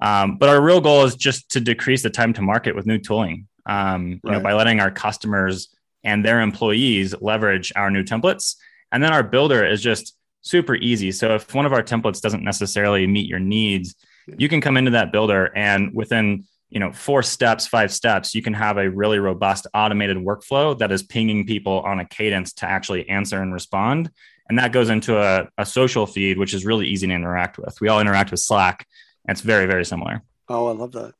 Um, 0.00 0.38
but 0.38 0.48
our 0.48 0.60
real 0.60 0.80
goal 0.80 1.04
is 1.04 1.16
just 1.16 1.50
to 1.50 1.60
decrease 1.60 2.02
the 2.02 2.10
time 2.10 2.32
to 2.34 2.42
market 2.42 2.74
with 2.74 2.86
new 2.86 2.98
tooling. 2.98 3.48
Um, 3.66 4.12
you 4.12 4.20
right. 4.22 4.32
know, 4.34 4.40
by 4.40 4.52
letting 4.52 4.80
our 4.80 4.90
customers 4.90 5.74
and 6.04 6.24
their 6.24 6.40
employees 6.40 7.14
leverage 7.20 7.72
our 7.74 7.90
new 7.90 8.04
templates, 8.04 8.56
and 8.92 9.02
then 9.02 9.12
our 9.12 9.24
builder 9.24 9.66
is 9.66 9.82
just 9.82 10.16
super 10.42 10.76
easy. 10.76 11.10
So 11.10 11.34
if 11.34 11.52
one 11.52 11.66
of 11.66 11.72
our 11.72 11.82
templates 11.82 12.20
doesn't 12.20 12.44
necessarily 12.44 13.06
meet 13.06 13.28
your 13.28 13.40
needs, 13.40 13.96
you 14.38 14.48
can 14.48 14.60
come 14.60 14.76
into 14.76 14.92
that 14.92 15.12
builder 15.12 15.50
and 15.56 15.92
within 15.92 16.44
you 16.76 16.80
know 16.80 16.92
four 16.92 17.22
steps 17.22 17.66
five 17.66 17.90
steps 17.90 18.34
you 18.34 18.42
can 18.42 18.52
have 18.52 18.76
a 18.76 18.90
really 18.90 19.18
robust 19.18 19.66
automated 19.72 20.18
workflow 20.18 20.78
that 20.78 20.92
is 20.92 21.02
pinging 21.02 21.46
people 21.46 21.80
on 21.80 22.00
a 22.00 22.04
cadence 22.04 22.52
to 22.52 22.66
actually 22.66 23.08
answer 23.08 23.40
and 23.40 23.50
respond. 23.54 24.10
And 24.50 24.58
that 24.58 24.72
goes 24.72 24.90
into 24.90 25.18
a, 25.18 25.48
a 25.56 25.64
social 25.64 26.06
feed 26.06 26.36
which 26.36 26.52
is 26.52 26.66
really 26.66 26.86
easy 26.86 27.06
to 27.06 27.14
interact 27.14 27.56
with. 27.56 27.80
We 27.80 27.88
all 27.88 27.98
interact 27.98 28.30
with 28.30 28.40
slack. 28.40 28.86
And 29.26 29.34
it's 29.34 29.40
very 29.40 29.64
very 29.64 29.86
similar. 29.86 30.22
Oh 30.50 30.66
i 30.66 30.72
love 30.72 30.92
that. 30.92 31.14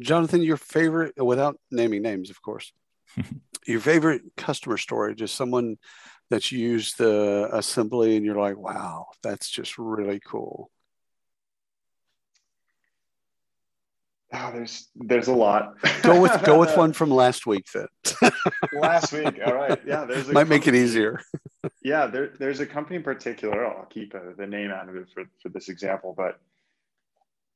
Jonathan 0.00 0.42
your 0.42 0.56
favorite 0.56 1.14
without 1.20 1.58
naming 1.72 2.02
names 2.02 2.30
of 2.30 2.40
course 2.40 2.72
your 3.66 3.80
favorite 3.80 4.22
customer 4.36 4.76
story 4.76 5.16
just 5.16 5.34
someone 5.34 5.76
that's 6.30 6.52
used 6.52 6.98
the 6.98 7.48
assembly 7.52 8.14
and 8.14 8.24
you're 8.24 8.36
like, 8.36 8.56
wow, 8.56 9.08
that's 9.24 9.50
just 9.50 9.76
really 9.76 10.20
cool? 10.20 10.70
Oh, 14.32 14.50
there's 14.52 14.88
there's 14.94 15.26
a 15.26 15.34
lot. 15.34 15.74
go 16.02 16.20
with 16.20 16.44
go 16.44 16.58
with 16.58 16.76
one 16.76 16.92
from 16.92 17.10
last 17.22 17.46
week 17.46 17.66
then. 17.74 17.88
last 18.72 19.12
week, 19.12 19.40
all 19.44 19.54
right. 19.54 19.80
Yeah, 19.84 20.04
there's 20.04 20.26
might 20.28 20.42
company, 20.42 20.58
make 20.58 20.68
it 20.68 20.74
easier. 20.76 21.20
yeah, 21.82 22.06
there, 22.06 22.32
there's 22.38 22.60
a 22.60 22.66
company 22.66 22.96
in 22.96 23.02
particular. 23.02 23.66
I'll 23.66 23.86
keep 23.86 24.14
uh, 24.14 24.20
the 24.36 24.46
name 24.46 24.70
out 24.70 24.88
of 24.88 24.94
it 24.94 25.08
for, 25.12 25.24
for 25.42 25.48
this 25.48 25.68
example, 25.68 26.14
but 26.16 26.38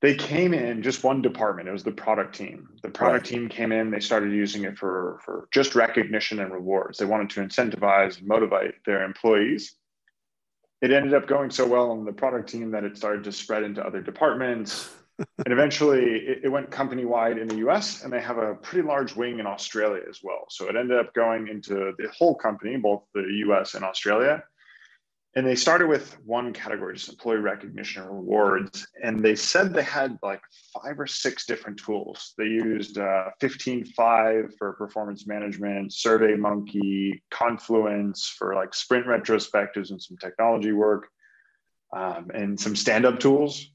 they 0.02 0.16
came 0.16 0.52
in 0.52 0.83
just 0.83 1.04
one 1.04 1.23
department. 1.23 1.69
It 1.69 1.73
was 1.73 1.85
the 1.85 1.93
product 1.93 2.35
team. 2.35 2.69
The 2.83 2.90
product 2.90 3.31
right. 3.31 3.38
team 3.38 3.49
came 3.49 3.71
in. 3.71 3.90
They 3.93 4.00
started 4.00 4.33
using 4.33 4.64
it 4.64 4.76
for 4.76 5.21
for 5.25 5.49
just 5.52 5.76
recognition 5.76 6.40
and 6.40 6.52
rewards. 6.52 6.99
They 6.99 7.04
wanted 7.04 7.31
to 7.31 7.40
incentivize 7.40 8.19
and 8.19 8.26
motivate 8.26 8.75
their 8.85 9.04
employees. 9.04 9.76
It 10.83 10.90
ended 10.90 11.14
up 11.14 11.28
going 11.28 11.50
so 11.50 11.66
well 11.66 11.93
on 11.93 12.04
the 12.04 12.12
product 12.12 12.50
team 12.50 12.73
that 12.73 12.83
it 12.83 12.97
started 12.97 13.23
to 13.25 13.33
spread 13.33 13.62
into 13.62 13.87
other 13.87 14.02
departments. 14.02 14.90
And 15.18 15.52
eventually 15.52 16.02
it, 16.02 16.40
it 16.44 16.49
went 16.49 16.71
company 16.71 17.04
wide 17.04 17.38
in 17.38 17.49
the 17.49 17.56
US, 17.68 18.02
and 18.02 18.12
they 18.12 18.21
have 18.21 18.38
a 18.38 18.54
pretty 18.54 18.87
large 18.87 19.14
wing 19.14 19.38
in 19.38 19.47
Australia 19.47 20.02
as 20.09 20.21
well. 20.23 20.47
So 20.49 20.68
it 20.68 20.76
ended 20.76 20.99
up 20.99 21.14
going 21.14 21.49
into 21.49 21.92
the 21.99 22.09
whole 22.16 22.35
company, 22.35 22.76
both 22.76 23.04
the 23.14 23.42
US 23.47 23.75
and 23.75 23.85
Australia. 23.85 24.42
And 25.37 25.44
they 25.44 25.56
started 25.56 25.88
with 25.88 26.16
one 26.25 26.52
category, 26.52 26.94
just 26.94 27.09
employee 27.09 27.38
recognition 27.38 28.02
and 28.02 28.12
rewards. 28.12 28.87
And 29.02 29.21
they 29.21 29.35
said 29.35 29.75
they 29.75 29.83
had 29.83 30.16
like 30.23 30.40
five 30.73 31.00
or 31.00 31.09
six 31.09 31.44
different 31.44 31.80
tools. 31.85 32.35
They 32.38 32.44
used 32.44 32.99
uh, 32.99 33.30
15Five 33.42 34.52
for 34.56 34.75
performance 34.75 35.26
management, 35.26 35.90
SurveyMonkey, 35.90 37.21
Confluence 37.33 38.28
for 38.28 38.54
like 38.54 38.75
sprint 38.75 39.06
retrospectives 39.06 39.90
and 39.90 40.00
some 40.00 40.16
technology 40.18 40.71
work, 40.71 41.09
um, 41.92 42.30
and 42.33 42.59
some 42.59 42.76
stand 42.76 43.04
up 43.04 43.18
tools. 43.18 43.74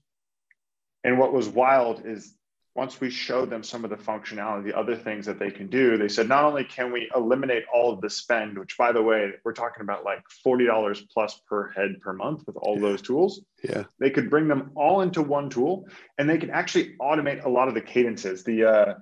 And 1.03 1.17
what 1.17 1.33
was 1.33 1.47
wild 1.47 2.05
is 2.05 2.35
once 2.75 3.01
we 3.01 3.09
showed 3.09 3.49
them 3.49 3.63
some 3.63 3.83
of 3.83 3.89
the 3.89 3.97
functionality, 3.97 4.63
the 4.63 4.77
other 4.77 4.95
things 4.95 5.25
that 5.25 5.39
they 5.39 5.51
can 5.51 5.67
do, 5.67 5.97
they 5.97 6.07
said 6.07 6.29
not 6.29 6.45
only 6.45 6.63
can 6.63 6.91
we 6.91 7.09
eliminate 7.15 7.63
all 7.73 7.91
of 7.91 7.99
the 7.99 8.09
spend, 8.09 8.57
which 8.57 8.77
by 8.77 8.91
the 8.91 9.01
way, 9.01 9.31
we're 9.43 9.53
talking 9.53 9.81
about 9.81 10.05
like 10.05 10.21
$40 10.45 11.01
plus 11.11 11.41
per 11.47 11.69
head 11.71 11.99
per 12.01 12.13
month 12.13 12.43
with 12.45 12.55
all 12.57 12.75
yeah. 12.75 12.81
those 12.81 13.01
tools. 13.01 13.41
Yeah. 13.63 13.83
They 13.99 14.09
could 14.09 14.29
bring 14.29 14.47
them 14.47 14.71
all 14.75 15.01
into 15.01 15.21
one 15.21 15.49
tool 15.49 15.87
and 16.17 16.29
they 16.29 16.37
can 16.37 16.51
actually 16.51 16.95
automate 17.01 17.43
a 17.43 17.49
lot 17.49 17.67
of 17.67 17.73
the 17.73 17.81
cadences. 17.81 18.43
The 18.43 18.63
uh 18.63 18.93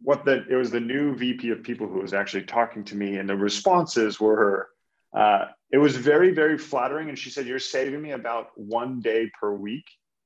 what 0.00 0.24
the 0.24 0.44
it 0.48 0.56
was 0.56 0.70
the 0.70 0.80
new 0.80 1.14
VP 1.14 1.50
of 1.50 1.62
people 1.62 1.86
who 1.86 2.00
was 2.00 2.12
actually 2.12 2.42
talking 2.42 2.82
to 2.84 2.96
me, 2.96 3.18
and 3.18 3.28
the 3.28 3.36
responses 3.36 4.18
were 4.18 4.68
uh, 5.14 5.46
it 5.70 5.78
was 5.78 5.96
very, 5.96 6.32
very 6.32 6.58
flattering. 6.58 7.08
And 7.08 7.18
she 7.18 7.30
said, 7.30 7.46
You're 7.46 7.58
saving 7.58 8.02
me 8.02 8.12
about 8.12 8.48
one 8.56 9.00
day 9.00 9.30
per 9.38 9.52
week 9.52 9.84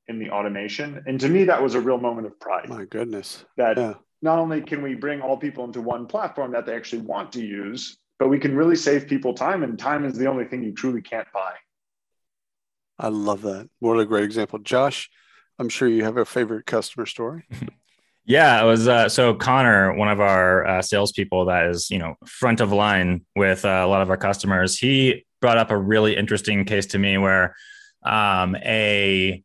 in 0.09 0.19
the 0.19 0.31
automation. 0.31 1.03
And 1.07 1.19
to 1.21 1.29
me, 1.29 1.45
that 1.45 1.63
was 1.63 1.75
a 1.75 1.81
real 1.81 1.99
moment 1.99 2.27
of 2.27 2.39
pride. 2.39 2.69
My 2.69 2.85
goodness. 2.85 3.45
That 3.57 3.77
yeah. 3.77 3.95
not 4.23 4.39
only 4.39 4.61
can 4.61 4.83
we 4.83 4.95
bring 4.95 5.21
all 5.21 5.37
people 5.37 5.65
into 5.65 5.81
one 5.81 6.07
platform 6.07 6.53
that 6.53 6.67
they 6.67 6.75
actually 6.75 7.03
want 7.03 7.33
to 7.33 7.45
use, 7.45 7.99
but 8.19 8.29
we 8.29 8.39
can 8.39 8.57
really 8.57 8.77
save 8.77 9.07
people 9.07 9.35
time. 9.35 9.63
And 9.63 9.79
time 9.79 10.05
is 10.05 10.17
the 10.17 10.27
only 10.27 10.45
thing 10.45 10.63
you 10.63 10.73
truly 10.73 11.03
can't 11.03 11.29
buy. 11.33 11.55
I 12.99 13.09
love 13.09 13.43
that. 13.43 13.69
What 13.81 13.99
a 13.99 14.07
great 14.07 14.25
example. 14.25 14.59
Josh, 14.59 15.11
I'm 15.59 15.69
sure 15.69 15.89
you 15.89 16.05
have 16.05 16.17
a 16.17 16.25
favorite 16.25 16.67
customer 16.67 17.07
story. 17.07 17.45
Yeah, 18.29 18.61
it 18.61 18.67
was 18.67 18.89
uh, 18.89 19.09
so 19.09 19.35
Connor, 19.35 19.95
one 19.95 20.09
of 20.09 20.21
our 20.21 20.67
uh, 20.67 20.83
salespeople 20.83 21.47
that 21.47 21.67
is 21.67 21.91
you 21.91 21.99
know 21.99 22.17
front 22.27 22.61
of 22.61 22.73
line 22.73 23.25
with 23.37 23.65
uh, 23.65 23.83
a 23.85 23.87
lot 23.87 24.03
of 24.03 24.11
our 24.11 24.17
customers. 24.17 24.77
He 24.77 25.25
brought 25.41 25.59
up 25.59 25.71
a 25.71 25.79
really 25.79 26.17
interesting 26.17 26.65
case 26.65 26.87
to 26.87 26.99
me 26.99 27.19
where 27.19 27.55
um, 28.05 28.57
a 28.57 29.45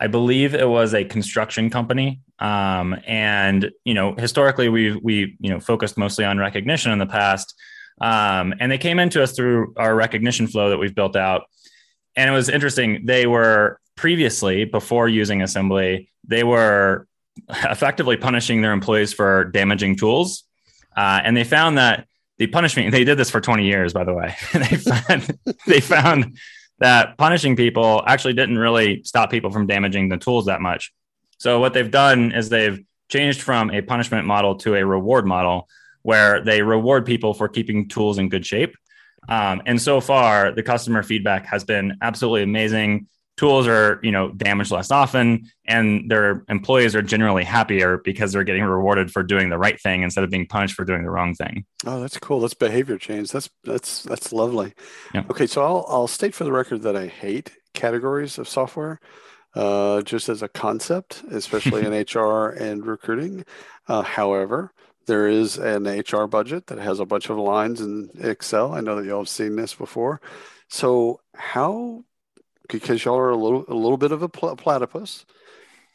I 0.00 0.06
believe 0.06 0.54
it 0.54 0.68
was 0.68 0.94
a 0.94 1.04
construction 1.04 1.70
company. 1.70 2.20
Um, 2.38 2.96
and 3.06 3.70
you 3.84 3.94
know, 3.94 4.14
historically, 4.14 4.68
we 4.68 4.96
we 4.96 5.36
you 5.40 5.50
know 5.50 5.60
focused 5.60 5.98
mostly 5.98 6.24
on 6.24 6.38
recognition 6.38 6.92
in 6.92 6.98
the 6.98 7.06
past. 7.06 7.54
Um, 8.00 8.54
and 8.60 8.70
they 8.70 8.78
came 8.78 8.98
into 8.98 9.22
us 9.22 9.32
through 9.32 9.74
our 9.76 9.94
recognition 9.94 10.46
flow 10.46 10.70
that 10.70 10.78
we've 10.78 10.94
built 10.94 11.16
out. 11.16 11.44
And 12.14 12.30
it 12.30 12.32
was 12.32 12.48
interesting. 12.48 13.06
They 13.06 13.26
were 13.26 13.80
previously, 13.96 14.64
before 14.64 15.08
using 15.08 15.42
assembly, 15.42 16.08
they 16.24 16.44
were 16.44 17.06
effectively 17.48 18.16
punishing 18.16 18.62
their 18.62 18.72
employees 18.72 19.12
for 19.12 19.44
damaging 19.44 19.96
tools. 19.96 20.44
Uh, 20.96 21.20
and 21.24 21.36
they 21.36 21.44
found 21.44 21.78
that 21.78 22.06
the 22.38 22.46
punishment, 22.46 22.90
they 22.92 23.04
did 23.04 23.18
this 23.18 23.30
for 23.30 23.40
20 23.40 23.64
years, 23.64 23.92
by 23.92 24.04
the 24.04 24.14
way. 24.14 24.34
they 24.52 24.76
found, 24.76 25.38
they 25.66 25.80
found 25.80 26.38
that 26.78 27.18
punishing 27.18 27.56
people 27.56 28.02
actually 28.06 28.34
didn't 28.34 28.58
really 28.58 29.02
stop 29.04 29.30
people 29.30 29.50
from 29.50 29.66
damaging 29.66 30.08
the 30.08 30.16
tools 30.16 30.46
that 30.46 30.60
much. 30.60 30.92
So 31.38 31.60
what 31.60 31.72
they've 31.72 31.90
done 31.90 32.32
is 32.32 32.48
they've 32.48 32.84
changed 33.08 33.42
from 33.42 33.70
a 33.70 33.80
punishment 33.80 34.26
model 34.26 34.56
to 34.56 34.74
a 34.74 34.84
reward 34.84 35.26
model 35.26 35.68
where 36.02 36.42
they 36.42 36.62
reward 36.62 37.06
people 37.06 37.34
for 37.34 37.48
keeping 37.48 37.88
tools 37.88 38.18
in 38.18 38.28
good 38.28 38.46
shape. 38.46 38.76
Um, 39.28 39.62
and 39.66 39.80
so 39.80 40.00
far, 40.00 40.52
the 40.52 40.62
customer 40.62 41.02
feedback 41.02 41.46
has 41.46 41.64
been 41.64 41.98
absolutely 42.00 42.42
amazing 42.42 43.08
tools 43.38 43.68
are 43.68 44.00
you 44.02 44.10
know 44.10 44.30
damaged 44.32 44.70
less 44.70 44.90
often 44.90 45.48
and 45.64 46.10
their 46.10 46.44
employees 46.48 46.94
are 46.94 47.02
generally 47.02 47.44
happier 47.44 47.98
because 47.98 48.32
they're 48.32 48.44
getting 48.44 48.64
rewarded 48.64 49.10
for 49.10 49.22
doing 49.22 49.48
the 49.48 49.56
right 49.56 49.80
thing 49.80 50.02
instead 50.02 50.24
of 50.24 50.30
being 50.30 50.46
punished 50.46 50.74
for 50.74 50.84
doing 50.84 51.04
the 51.04 51.10
wrong 51.10 51.34
thing. 51.34 51.64
Oh 51.86 52.00
that's 52.00 52.18
cool. 52.18 52.40
That's 52.40 52.54
behavior 52.54 52.98
change. 52.98 53.30
That's 53.30 53.48
that's 53.64 54.02
that's 54.02 54.32
lovely. 54.32 54.74
Yeah. 55.14 55.24
okay 55.30 55.46
so 55.46 55.64
I'll, 55.64 55.86
I'll 55.88 56.08
state 56.08 56.34
for 56.34 56.44
the 56.44 56.52
record 56.52 56.82
that 56.82 56.96
i 56.96 57.06
hate 57.06 57.52
categories 57.72 58.38
of 58.38 58.48
software 58.48 59.00
uh, 59.54 60.02
just 60.02 60.28
as 60.28 60.42
a 60.42 60.48
concept 60.48 61.22
especially 61.30 61.86
in 61.86 61.92
hr 62.20 62.48
and 62.48 62.84
recruiting. 62.84 63.44
Uh, 63.86 64.02
however 64.02 64.72
there 65.06 65.28
is 65.28 65.56
an 65.56 65.84
hr 65.84 66.26
budget 66.26 66.66
that 66.66 66.78
has 66.78 66.98
a 66.98 67.06
bunch 67.06 67.30
of 67.30 67.38
lines 67.38 67.80
in 67.80 68.10
excel. 68.20 68.74
I 68.74 68.80
know 68.80 68.96
that 68.96 69.06
y'all 69.06 69.20
have 69.20 69.28
seen 69.28 69.56
this 69.56 69.74
before. 69.74 70.20
So 70.68 71.20
how 71.34 72.04
because 72.68 73.04
y'all 73.04 73.18
are 73.18 73.30
a 73.30 73.36
little 73.36 73.64
a 73.68 73.74
little 73.74 73.96
bit 73.96 74.12
of 74.12 74.22
a 74.22 74.28
platypus. 74.28 75.24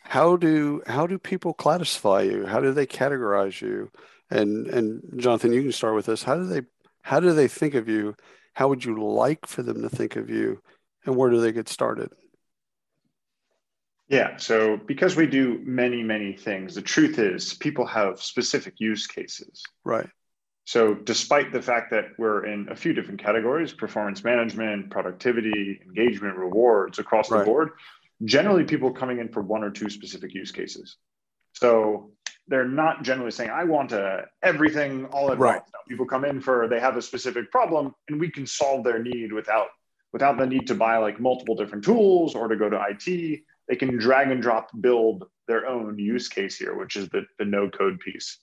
How 0.03 0.36
do 0.36 0.82
how 0.86 1.08
do 1.08 1.18
people 1.18 1.53
classify 1.53 2.22
you? 2.22 2.46
How 2.46 2.60
do 2.60 2.74
they 2.74 2.86
categorize 2.86 3.62
you? 3.62 3.92
And 4.30 4.68
and 4.68 5.01
Jonathan, 5.18 5.53
you 5.53 5.62
can 5.62 5.72
start 5.72 5.96
with 5.96 6.08
this. 6.08 6.24
How 6.24 6.36
do 6.36 6.46
they 6.46 6.62
how 7.01 7.20
do 7.20 7.34
they 7.34 7.48
think 7.48 7.75
of 7.75 7.88
you? 7.88 8.15
How 8.53 8.68
would 8.68 8.86
you 8.86 9.01
like 9.01 9.46
for 9.46 9.63
them 9.63 9.82
to 9.82 9.89
think 9.89 10.15
of 10.15 10.30
you? 10.30 10.62
And 11.06 11.15
where 11.15 11.30
do 11.30 11.42
they 11.42 11.51
get 11.51 11.68
started? 11.68 12.12
Yeah, 14.08 14.38
so 14.38 14.77
because 14.77 15.15
we 15.15 15.27
do 15.27 15.60
many, 15.63 16.03
many 16.03 16.34
things, 16.34 16.75
the 16.75 16.82
truth 16.82 17.20
is 17.20 17.53
people 17.56 17.86
have 17.88 18.22
specific 18.22 18.75
use 18.77 19.08
cases. 19.08 19.63
Right. 19.84 20.08
So, 20.65 20.93
despite 20.93 21.51
the 21.51 21.62
fact 21.62 21.91
that 21.91 22.05
we're 22.17 22.46
in 22.46 22.70
a 22.70 22.75
few 22.75 22.93
different 22.93 23.22
categories 23.22 23.74
performance 23.74 24.24
management, 24.24 24.91
productivity, 24.91 25.82
engagement, 25.86 26.38
rewards 26.38 27.00
across 27.00 27.29
right. 27.29 27.39
the 27.39 27.46
board 27.46 27.72
generally 28.25 28.63
people 28.63 28.89
coming 28.89 29.20
in 29.20 29.27
for 29.27 29.41
one 29.41 29.63
or 29.63 29.70
two 29.70 29.89
specific 29.89 30.34
use 30.34 30.51
cases. 30.51 30.96
So, 31.53 32.12
they're 32.48 32.67
not 32.67 33.03
generally 33.03 33.32
saying, 33.32 33.50
I 33.50 33.63
want 33.63 33.91
a 33.91 34.25
everything 34.41 35.05
all 35.05 35.32
at 35.32 35.39
right. 35.39 35.55
once. 35.55 35.70
No, 35.74 35.79
people 35.88 36.05
come 36.05 36.25
in 36.25 36.41
for 36.41 36.67
they 36.67 36.79
have 36.79 36.98
a 36.98 37.01
specific 37.01 37.51
problem 37.51 37.93
and 38.10 38.20
we 38.20 38.29
can 38.29 38.46
solve 38.46 38.84
their 38.84 39.01
need 39.01 39.32
without 39.32 39.67
without 40.12 40.38
the 40.38 40.46
need 40.46 40.67
to 40.67 40.75
buy 40.75 40.98
like 40.98 41.20
multiple 41.20 41.55
different 41.55 41.84
tools 41.84 42.36
or 42.36 42.48
to 42.48 42.55
go 42.55 42.70
to 42.70 42.82
IT. 42.89 43.41
They 43.67 43.75
can 43.75 43.98
drag 43.98 44.29
and 44.29 44.41
drop 44.41 44.70
build 44.82 45.25
their 45.48 45.67
own 45.67 45.98
use 45.98 46.27
case 46.27 46.58
here, 46.58 46.77
which 46.77 46.96
is 46.96 47.10
the, 47.10 47.25
the 47.39 47.46
no 47.46 47.70
code 47.70 48.00
piece. 48.00 48.38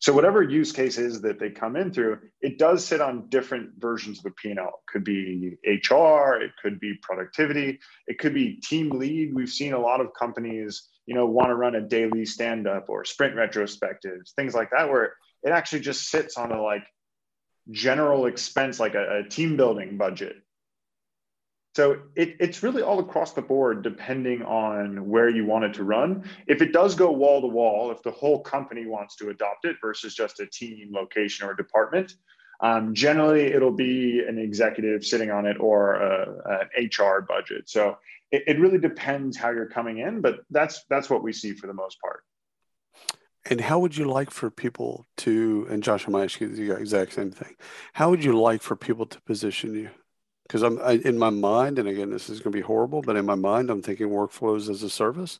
So 0.00 0.12
whatever 0.12 0.42
use 0.42 0.72
case 0.72 0.98
is 0.98 1.20
that 1.22 1.38
they 1.38 1.50
come 1.50 1.76
in 1.76 1.92
through, 1.92 2.18
it 2.40 2.58
does 2.58 2.84
sit 2.84 3.00
on 3.00 3.28
different 3.28 3.70
versions 3.78 4.18
of 4.18 4.24
the 4.24 4.30
P&L. 4.32 4.56
It 4.58 4.92
could 4.92 5.04
be 5.04 5.56
HR, 5.64 6.40
it 6.40 6.52
could 6.62 6.78
be 6.80 6.98
productivity, 7.02 7.78
it 8.06 8.18
could 8.18 8.34
be 8.34 8.56
team 8.56 8.90
lead. 8.90 9.34
We've 9.34 9.48
seen 9.48 9.72
a 9.72 9.80
lot 9.80 10.00
of 10.00 10.08
companies, 10.18 10.88
you 11.06 11.14
know, 11.14 11.26
want 11.26 11.48
to 11.48 11.54
run 11.54 11.74
a 11.74 11.80
daily 11.80 12.26
stand 12.26 12.66
up 12.66 12.88
or 12.88 13.04
sprint 13.04 13.34
retrospectives, 13.34 14.34
things 14.34 14.54
like 14.54 14.70
that 14.70 14.88
where 14.88 15.14
it 15.42 15.50
actually 15.50 15.80
just 15.80 16.10
sits 16.10 16.36
on 16.36 16.52
a 16.52 16.62
like 16.62 16.84
general 17.70 18.26
expense 18.26 18.78
like 18.78 18.94
a, 18.94 19.20
a 19.20 19.28
team 19.28 19.56
building 19.56 19.96
budget 19.96 20.36
so 21.76 21.98
it, 22.14 22.36
it's 22.40 22.62
really 22.62 22.80
all 22.80 23.00
across 23.00 23.34
the 23.34 23.42
board, 23.42 23.82
depending 23.82 24.40
on 24.40 25.06
where 25.10 25.28
you 25.28 25.44
want 25.44 25.66
it 25.66 25.74
to 25.74 25.84
run. 25.84 26.24
If 26.46 26.62
it 26.62 26.72
does 26.72 26.94
go 26.94 27.10
wall 27.10 27.42
to 27.42 27.46
wall, 27.46 27.90
if 27.90 28.02
the 28.02 28.10
whole 28.10 28.40
company 28.40 28.86
wants 28.86 29.14
to 29.16 29.28
adopt 29.28 29.66
it 29.66 29.76
versus 29.82 30.14
just 30.14 30.40
a 30.40 30.46
team, 30.46 30.88
location, 30.90 31.46
or 31.46 31.52
department, 31.52 32.14
um, 32.62 32.94
generally 32.94 33.52
it'll 33.52 33.76
be 33.76 34.24
an 34.26 34.38
executive 34.38 35.04
sitting 35.04 35.30
on 35.30 35.44
it 35.44 35.58
or 35.60 35.96
a, 35.96 36.68
an 36.74 36.88
HR 36.90 37.20
budget. 37.20 37.68
So 37.68 37.98
it, 38.32 38.44
it 38.46 38.58
really 38.58 38.78
depends 38.78 39.36
how 39.36 39.50
you're 39.50 39.68
coming 39.68 39.98
in, 39.98 40.22
but 40.22 40.44
that's 40.48 40.82
that's 40.88 41.10
what 41.10 41.22
we 41.22 41.34
see 41.34 41.52
for 41.52 41.66
the 41.66 41.74
most 41.74 41.98
part. 42.00 42.22
And 43.50 43.60
how 43.60 43.80
would 43.80 43.94
you 43.94 44.10
like 44.10 44.30
for 44.30 44.50
people 44.50 45.04
to, 45.18 45.66
and 45.68 45.82
Josh, 45.82 46.06
going 46.06 46.16
to 46.16 46.24
ask 46.24 46.40
you 46.40 46.48
the 46.48 46.74
exact 46.74 47.12
same 47.12 47.32
thing. 47.32 47.54
How 47.92 48.08
would 48.08 48.24
you 48.24 48.32
like 48.32 48.62
for 48.62 48.76
people 48.76 49.04
to 49.04 49.20
position 49.20 49.74
you? 49.74 49.90
Because 50.46 50.62
I'm 50.62 50.78
I, 50.80 50.92
in 50.92 51.18
my 51.18 51.30
mind, 51.30 51.78
and 51.78 51.88
again, 51.88 52.10
this 52.10 52.28
is 52.28 52.40
going 52.40 52.52
to 52.52 52.58
be 52.58 52.62
horrible, 52.62 53.02
but 53.02 53.16
in 53.16 53.26
my 53.26 53.34
mind, 53.34 53.70
I'm 53.70 53.82
thinking 53.82 54.08
workflows 54.08 54.68
as 54.68 54.82
a 54.82 54.90
service. 54.90 55.38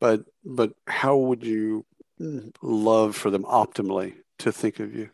But 0.00 0.24
but 0.44 0.72
how 0.86 1.16
would 1.16 1.44
you 1.44 1.84
love 2.62 3.16
for 3.16 3.30
them 3.30 3.44
optimally 3.44 4.14
to 4.38 4.52
think 4.52 4.80
of 4.80 4.94
you? 4.94 5.10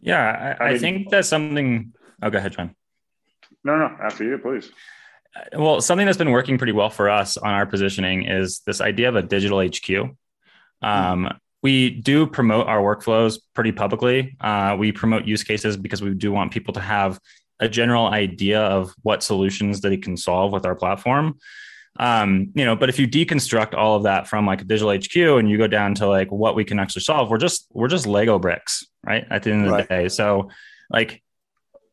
Yeah, 0.00 0.56
I, 0.58 0.64
I, 0.64 0.68
I 0.70 0.78
think 0.78 1.10
that's 1.10 1.28
something. 1.28 1.92
Oh, 2.22 2.30
go 2.30 2.38
ahead, 2.38 2.52
John. 2.52 2.74
No, 3.64 3.76
no, 3.76 3.96
after 4.02 4.24
you, 4.24 4.38
please. 4.38 4.70
Well, 5.56 5.80
something 5.80 6.06
that's 6.06 6.18
been 6.18 6.30
working 6.30 6.58
pretty 6.58 6.72
well 6.72 6.90
for 6.90 7.08
us 7.08 7.36
on 7.36 7.50
our 7.50 7.66
positioning 7.66 8.24
is 8.26 8.60
this 8.66 8.80
idea 8.80 9.08
of 9.08 9.16
a 9.16 9.22
digital 9.22 9.60
HQ. 9.60 10.16
Um, 10.82 11.28
we 11.62 11.90
do 11.90 12.26
promote 12.26 12.66
our 12.66 12.78
workflows 12.78 13.38
pretty 13.54 13.72
publicly. 13.72 14.36
Uh, 14.40 14.76
we 14.78 14.92
promote 14.92 15.26
use 15.26 15.44
cases 15.44 15.76
because 15.76 16.02
we 16.02 16.14
do 16.14 16.32
want 16.32 16.52
people 16.52 16.74
to 16.74 16.80
have 16.80 17.20
a 17.60 17.68
general 17.68 18.06
idea 18.06 18.60
of 18.60 18.92
what 19.02 19.22
solutions 19.22 19.82
that 19.82 19.92
it 19.92 20.02
can 20.02 20.16
solve 20.16 20.52
with 20.52 20.66
our 20.66 20.74
platform. 20.74 21.38
Um, 21.98 22.50
you 22.54 22.64
know, 22.64 22.76
but 22.76 22.88
if 22.88 22.98
you 22.98 23.06
deconstruct 23.06 23.74
all 23.74 23.96
of 23.96 24.04
that 24.04 24.26
from 24.26 24.46
like 24.46 24.62
a 24.62 24.64
digital 24.64 24.92
HQ 24.92 25.14
and 25.38 25.50
you 25.50 25.58
go 25.58 25.66
down 25.66 25.94
to 25.96 26.08
like 26.08 26.30
what 26.30 26.54
we 26.54 26.64
can 26.64 26.78
actually 26.78 27.02
solve, 27.02 27.30
we're 27.30 27.38
just 27.38 27.66
we're 27.72 27.88
just 27.88 28.06
Lego 28.06 28.38
bricks, 28.38 28.86
right? 29.04 29.26
At 29.30 29.42
the 29.42 29.52
end 29.52 29.66
of 29.68 29.76
the 29.76 29.82
day. 29.82 30.08
So 30.08 30.50
like 30.88 31.22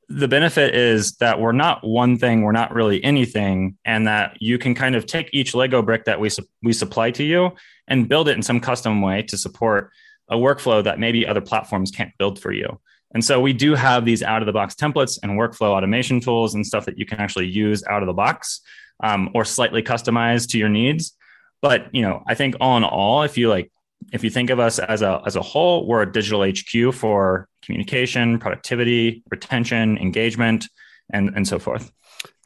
the 0.09 0.27
benefit 0.27 0.73
is 0.73 1.17
that 1.17 1.41
we're 1.41 1.51
not 1.51 1.85
one 1.85 2.17
thing, 2.17 2.43
we're 2.43 2.53
not 2.53 2.73
really 2.73 3.03
anything, 3.03 3.77
and 3.83 4.07
that 4.07 4.37
you 4.41 4.57
can 4.57 4.73
kind 4.73 4.95
of 4.95 5.05
take 5.05 5.29
each 5.33 5.53
Lego 5.53 5.81
brick 5.81 6.05
that 6.05 6.19
we 6.19 6.29
su- 6.29 6.47
we 6.63 6.71
supply 6.71 7.11
to 7.11 7.23
you 7.23 7.51
and 7.87 8.07
build 8.07 8.29
it 8.29 8.37
in 8.37 8.43
some 8.43 8.59
custom 8.59 9.01
way 9.01 9.23
to 9.23 9.37
support 9.37 9.91
a 10.29 10.35
workflow 10.35 10.83
that 10.83 10.99
maybe 10.99 11.27
other 11.27 11.41
platforms 11.41 11.91
can't 11.91 12.11
build 12.17 12.39
for 12.39 12.51
you. 12.51 12.79
And 13.13 13.23
so 13.23 13.39
we 13.39 13.53
do 13.53 13.73
have 13.73 14.05
these 14.05 14.21
out 14.21 14.41
of 14.41 14.45
the 14.45 14.53
box 14.53 14.75
templates 14.75 15.17
and 15.23 15.33
workflow 15.33 15.69
automation 15.69 16.19
tools 16.19 16.55
and 16.55 16.65
stuff 16.65 16.85
that 16.85 16.97
you 16.97 17.05
can 17.05 17.19
actually 17.19 17.47
use 17.47 17.83
out 17.85 18.03
of 18.03 18.07
the 18.07 18.13
box 18.13 18.61
um, 19.01 19.29
or 19.33 19.45
slightly 19.45 19.81
customize 19.81 20.49
to 20.49 20.57
your 20.57 20.69
needs. 20.69 21.15
But 21.61 21.93
you 21.93 22.01
know, 22.01 22.23
I 22.27 22.35
think 22.35 22.55
all 22.59 22.77
in 22.77 22.83
all, 22.83 23.23
if 23.23 23.37
you 23.37 23.49
like, 23.49 23.71
if 24.13 24.23
you 24.23 24.29
think 24.29 24.49
of 24.49 24.59
us 24.59 24.79
as 24.79 25.01
a 25.01 25.21
as 25.25 25.35
a 25.35 25.41
whole, 25.41 25.87
we're 25.87 26.03
a 26.03 26.11
digital 26.11 26.45
HQ 26.45 26.93
for 26.93 27.47
communication, 27.63 28.39
productivity, 28.39 29.23
retention, 29.29 29.97
engagement, 29.97 30.67
and 31.09 31.31
and 31.35 31.47
so 31.47 31.59
forth. 31.59 31.91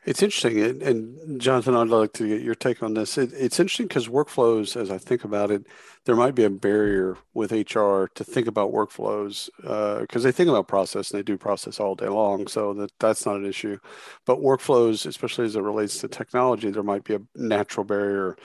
It's 0.03 0.23
interesting, 0.23 0.59
and, 0.59 0.81
and 0.81 1.39
Jonathan, 1.39 1.75
I'd 1.75 1.89
like 1.89 2.13
to 2.13 2.27
get 2.27 2.41
your 2.41 2.55
take 2.55 2.81
on 2.81 2.95
this. 2.95 3.19
It, 3.19 3.31
it's 3.33 3.59
interesting 3.59 3.87
because 3.87 4.07
workflows, 4.07 4.75
as 4.75 4.89
I 4.89 4.97
think 4.97 5.23
about 5.23 5.51
it, 5.51 5.67
there 6.05 6.15
might 6.15 6.33
be 6.33 6.43
a 6.43 6.49
barrier 6.49 7.17
with 7.35 7.51
HR 7.51 8.05
to 8.15 8.23
think 8.23 8.47
about 8.47 8.71
workflows 8.71 9.51
because 9.57 10.25
uh, 10.25 10.27
they 10.27 10.31
think 10.31 10.49
about 10.49 10.67
process 10.67 11.11
and 11.11 11.19
they 11.19 11.23
do 11.23 11.37
process 11.37 11.79
all 11.79 11.93
day 11.93 12.07
long, 12.07 12.47
so 12.47 12.73
that 12.73 12.91
that's 12.99 13.27
not 13.27 13.35
an 13.35 13.45
issue. 13.45 13.77
But 14.25 14.39
workflows, 14.39 15.05
especially 15.05 15.45
as 15.45 15.55
it 15.55 15.61
relates 15.61 15.99
to 15.99 16.07
technology, 16.07 16.71
there 16.71 16.81
might 16.81 17.03
be 17.03 17.13
a 17.13 17.21
natural 17.35 17.83
barrier 17.83 18.37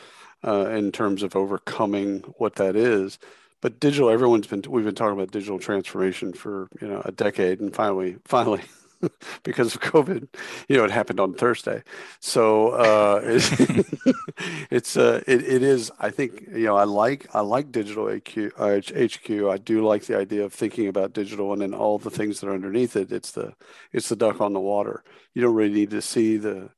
uh, 0.46 0.68
in 0.68 0.92
terms 0.92 1.22
of 1.22 1.34
overcoming 1.34 2.18
what 2.36 2.56
that 2.56 2.76
is. 2.76 3.18
But 3.62 3.80
digital, 3.80 4.10
everyone's 4.10 4.46
been 4.46 4.62
we've 4.68 4.84
been 4.84 4.94
talking 4.94 5.18
about 5.18 5.30
digital 5.30 5.58
transformation 5.58 6.34
for 6.34 6.68
you 6.82 6.88
know 6.88 7.00
a 7.06 7.12
decade, 7.12 7.60
and 7.60 7.74
finally, 7.74 8.18
finally 8.26 8.60
because 9.42 9.74
of 9.74 9.80
COVID. 9.80 10.28
You 10.68 10.76
know, 10.76 10.84
it 10.84 10.90
happened 10.90 11.20
on 11.20 11.34
Thursday, 11.34 11.82
so 12.20 12.70
uh, 12.70 13.20
it's 14.70 14.96
uh, 14.96 15.22
it, 15.26 15.42
it 15.42 15.62
is. 15.62 15.90
I 15.98 16.10
think 16.10 16.48
you 16.52 16.66
know 16.66 16.76
I 16.76 16.84
like 16.84 17.26
I 17.34 17.40
like 17.40 17.72
digital 17.72 18.08
HQ, 18.08 18.52
uh, 18.58 18.78
HQ. 18.78 19.30
I 19.30 19.58
do 19.58 19.84
like 19.84 20.06
the 20.06 20.18
idea 20.18 20.44
of 20.44 20.52
thinking 20.52 20.88
about 20.88 21.12
digital 21.12 21.52
and 21.52 21.62
then 21.62 21.74
all 21.74 21.98
the 21.98 22.10
things 22.10 22.40
that 22.40 22.48
are 22.48 22.54
underneath 22.54 22.96
it. 22.96 23.12
It's 23.12 23.32
the 23.32 23.54
it's 23.92 24.08
the 24.08 24.16
duck 24.16 24.40
on 24.40 24.52
the 24.52 24.60
water. 24.60 25.04
You 25.34 25.42
don't 25.42 25.54
really 25.54 25.74
need 25.74 25.90
to 25.90 26.02
see 26.02 26.36
the 26.36 26.70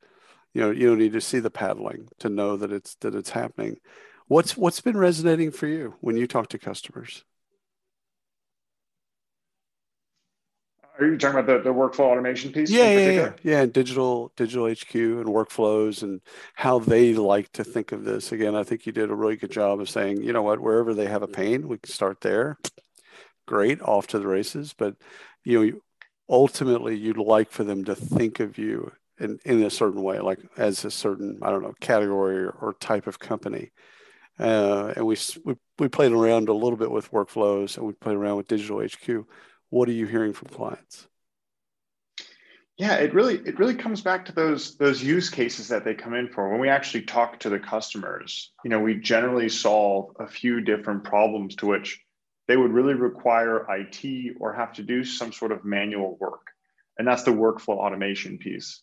you 0.54 0.60
know 0.60 0.70
you 0.70 0.88
don't 0.88 0.98
need 0.98 1.12
to 1.12 1.20
see 1.20 1.38
the 1.40 1.50
paddling 1.50 2.08
to 2.18 2.28
know 2.28 2.56
that 2.56 2.72
it's 2.72 2.94
that 2.96 3.14
it's 3.14 3.30
happening. 3.30 3.78
What's 4.26 4.56
what's 4.56 4.80
been 4.80 4.96
resonating 4.96 5.50
for 5.50 5.66
you 5.66 5.94
when 6.00 6.16
you 6.16 6.26
talk 6.26 6.48
to 6.48 6.58
customers? 6.58 7.24
Are 10.98 11.06
you 11.06 11.16
talking 11.16 11.38
about 11.38 11.62
the, 11.62 11.70
the 11.70 11.74
workflow 11.74 12.10
automation 12.10 12.50
piece? 12.52 12.70
Yeah, 12.70 12.90
yeah, 12.90 13.10
yeah, 13.10 13.32
yeah. 13.44 13.60
And 13.62 13.72
digital 13.72 14.32
digital 14.36 14.68
HQ 14.68 14.94
and 14.94 15.26
workflows 15.26 16.02
and 16.02 16.20
how 16.54 16.80
they 16.80 17.14
like 17.14 17.52
to 17.52 17.62
think 17.62 17.92
of 17.92 18.04
this. 18.04 18.32
Again, 18.32 18.56
I 18.56 18.64
think 18.64 18.84
you 18.84 18.92
did 18.92 19.10
a 19.10 19.14
really 19.14 19.36
good 19.36 19.52
job 19.52 19.80
of 19.80 19.88
saying, 19.88 20.22
you 20.22 20.32
know 20.32 20.42
what, 20.42 20.60
wherever 20.60 20.94
they 20.94 21.06
have 21.06 21.22
a 21.22 21.28
pain, 21.28 21.68
we 21.68 21.78
can 21.78 21.92
start 21.92 22.20
there. 22.20 22.58
Great, 23.46 23.80
off 23.80 24.08
to 24.08 24.18
the 24.18 24.26
races. 24.26 24.74
But 24.76 24.96
you 25.44 25.66
know, 25.66 25.80
ultimately, 26.28 26.96
you'd 26.96 27.16
like 27.16 27.52
for 27.52 27.62
them 27.62 27.84
to 27.84 27.94
think 27.94 28.40
of 28.40 28.58
you 28.58 28.90
in, 29.20 29.38
in 29.44 29.62
a 29.62 29.70
certain 29.70 30.02
way, 30.02 30.18
like 30.18 30.40
as 30.56 30.84
a 30.84 30.90
certain, 30.90 31.38
I 31.42 31.50
don't 31.50 31.62
know, 31.62 31.74
category 31.80 32.38
or, 32.38 32.50
or 32.50 32.74
type 32.74 33.06
of 33.06 33.20
company. 33.20 33.70
Uh, 34.38 34.92
and 34.96 35.06
we, 35.06 35.16
we 35.44 35.54
we 35.78 35.88
played 35.88 36.12
around 36.12 36.48
a 36.48 36.52
little 36.52 36.76
bit 36.76 36.90
with 36.90 37.12
workflows, 37.12 37.76
and 37.76 37.86
we 37.86 37.92
played 37.92 38.16
around 38.16 38.36
with 38.36 38.48
digital 38.48 38.80
HQ 38.80 39.26
what 39.70 39.88
are 39.88 39.92
you 39.92 40.06
hearing 40.06 40.32
from 40.32 40.48
clients? 40.48 41.06
Yeah, 42.78 42.94
it 42.94 43.12
really 43.12 43.34
it 43.34 43.58
really 43.58 43.74
comes 43.74 44.02
back 44.02 44.24
to 44.26 44.32
those 44.32 44.76
those 44.76 45.02
use 45.02 45.30
cases 45.30 45.66
that 45.68 45.84
they 45.84 45.94
come 45.94 46.14
in 46.14 46.28
for. 46.28 46.48
When 46.48 46.60
we 46.60 46.68
actually 46.68 47.02
talk 47.02 47.40
to 47.40 47.48
the 47.48 47.58
customers, 47.58 48.52
you 48.62 48.70
know, 48.70 48.78
we 48.78 48.94
generally 48.94 49.48
solve 49.48 50.14
a 50.20 50.28
few 50.28 50.60
different 50.60 51.02
problems 51.02 51.56
to 51.56 51.66
which 51.66 52.00
they 52.46 52.56
would 52.56 52.72
really 52.72 52.94
require 52.94 53.66
IT 53.68 54.36
or 54.40 54.54
have 54.54 54.72
to 54.74 54.82
do 54.84 55.02
some 55.02 55.32
sort 55.32 55.50
of 55.50 55.64
manual 55.64 56.16
work. 56.20 56.46
And 56.98 57.06
that's 57.06 57.24
the 57.24 57.32
workflow 57.32 57.78
automation 57.78 58.38
piece. 58.38 58.80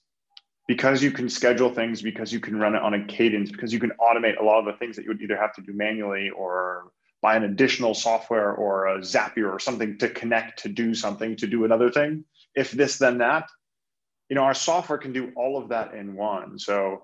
Because 0.68 1.02
you 1.02 1.12
can 1.12 1.30
schedule 1.30 1.70
things, 1.70 2.02
because 2.02 2.34
you 2.34 2.40
can 2.40 2.60
run 2.60 2.76
it 2.76 2.82
on 2.82 2.96
a 2.96 3.06
cadence, 3.06 3.52
because 3.52 3.72
you 3.72 3.80
can 3.80 3.92
automate 4.00 4.40
a 4.40 4.44
lot 4.44 4.60
of 4.60 4.66
the 4.66 4.74
things 4.74 4.96
that 4.96 5.04
you 5.04 5.10
would 5.10 5.22
either 5.22 5.38
have 5.38 5.54
to 5.54 5.62
do 5.62 5.74
manually 5.74 6.32
or 6.32 6.92
buy 7.26 7.36
an 7.36 7.44
additional 7.44 7.96
software 7.96 8.54
or 8.54 8.86
a 8.86 9.00
Zapier 9.00 9.52
or 9.52 9.58
something 9.58 9.98
to 9.98 10.08
connect 10.10 10.62
to 10.62 10.70
do 10.70 10.94
something 10.94 11.36
to 11.38 11.48
do 11.48 11.66
another 11.66 11.90
thing. 11.90 12.24
If 12.54 12.70
this, 12.70 13.00
then 13.00 13.18
that. 13.18 13.48
You 14.30 14.36
know, 14.36 14.44
our 14.44 14.54
software 14.54 15.00
can 15.00 15.12
do 15.12 15.32
all 15.36 15.58
of 15.58 15.70
that 15.70 15.96
in 15.96 16.16
one. 16.16 16.60
So 16.60 17.02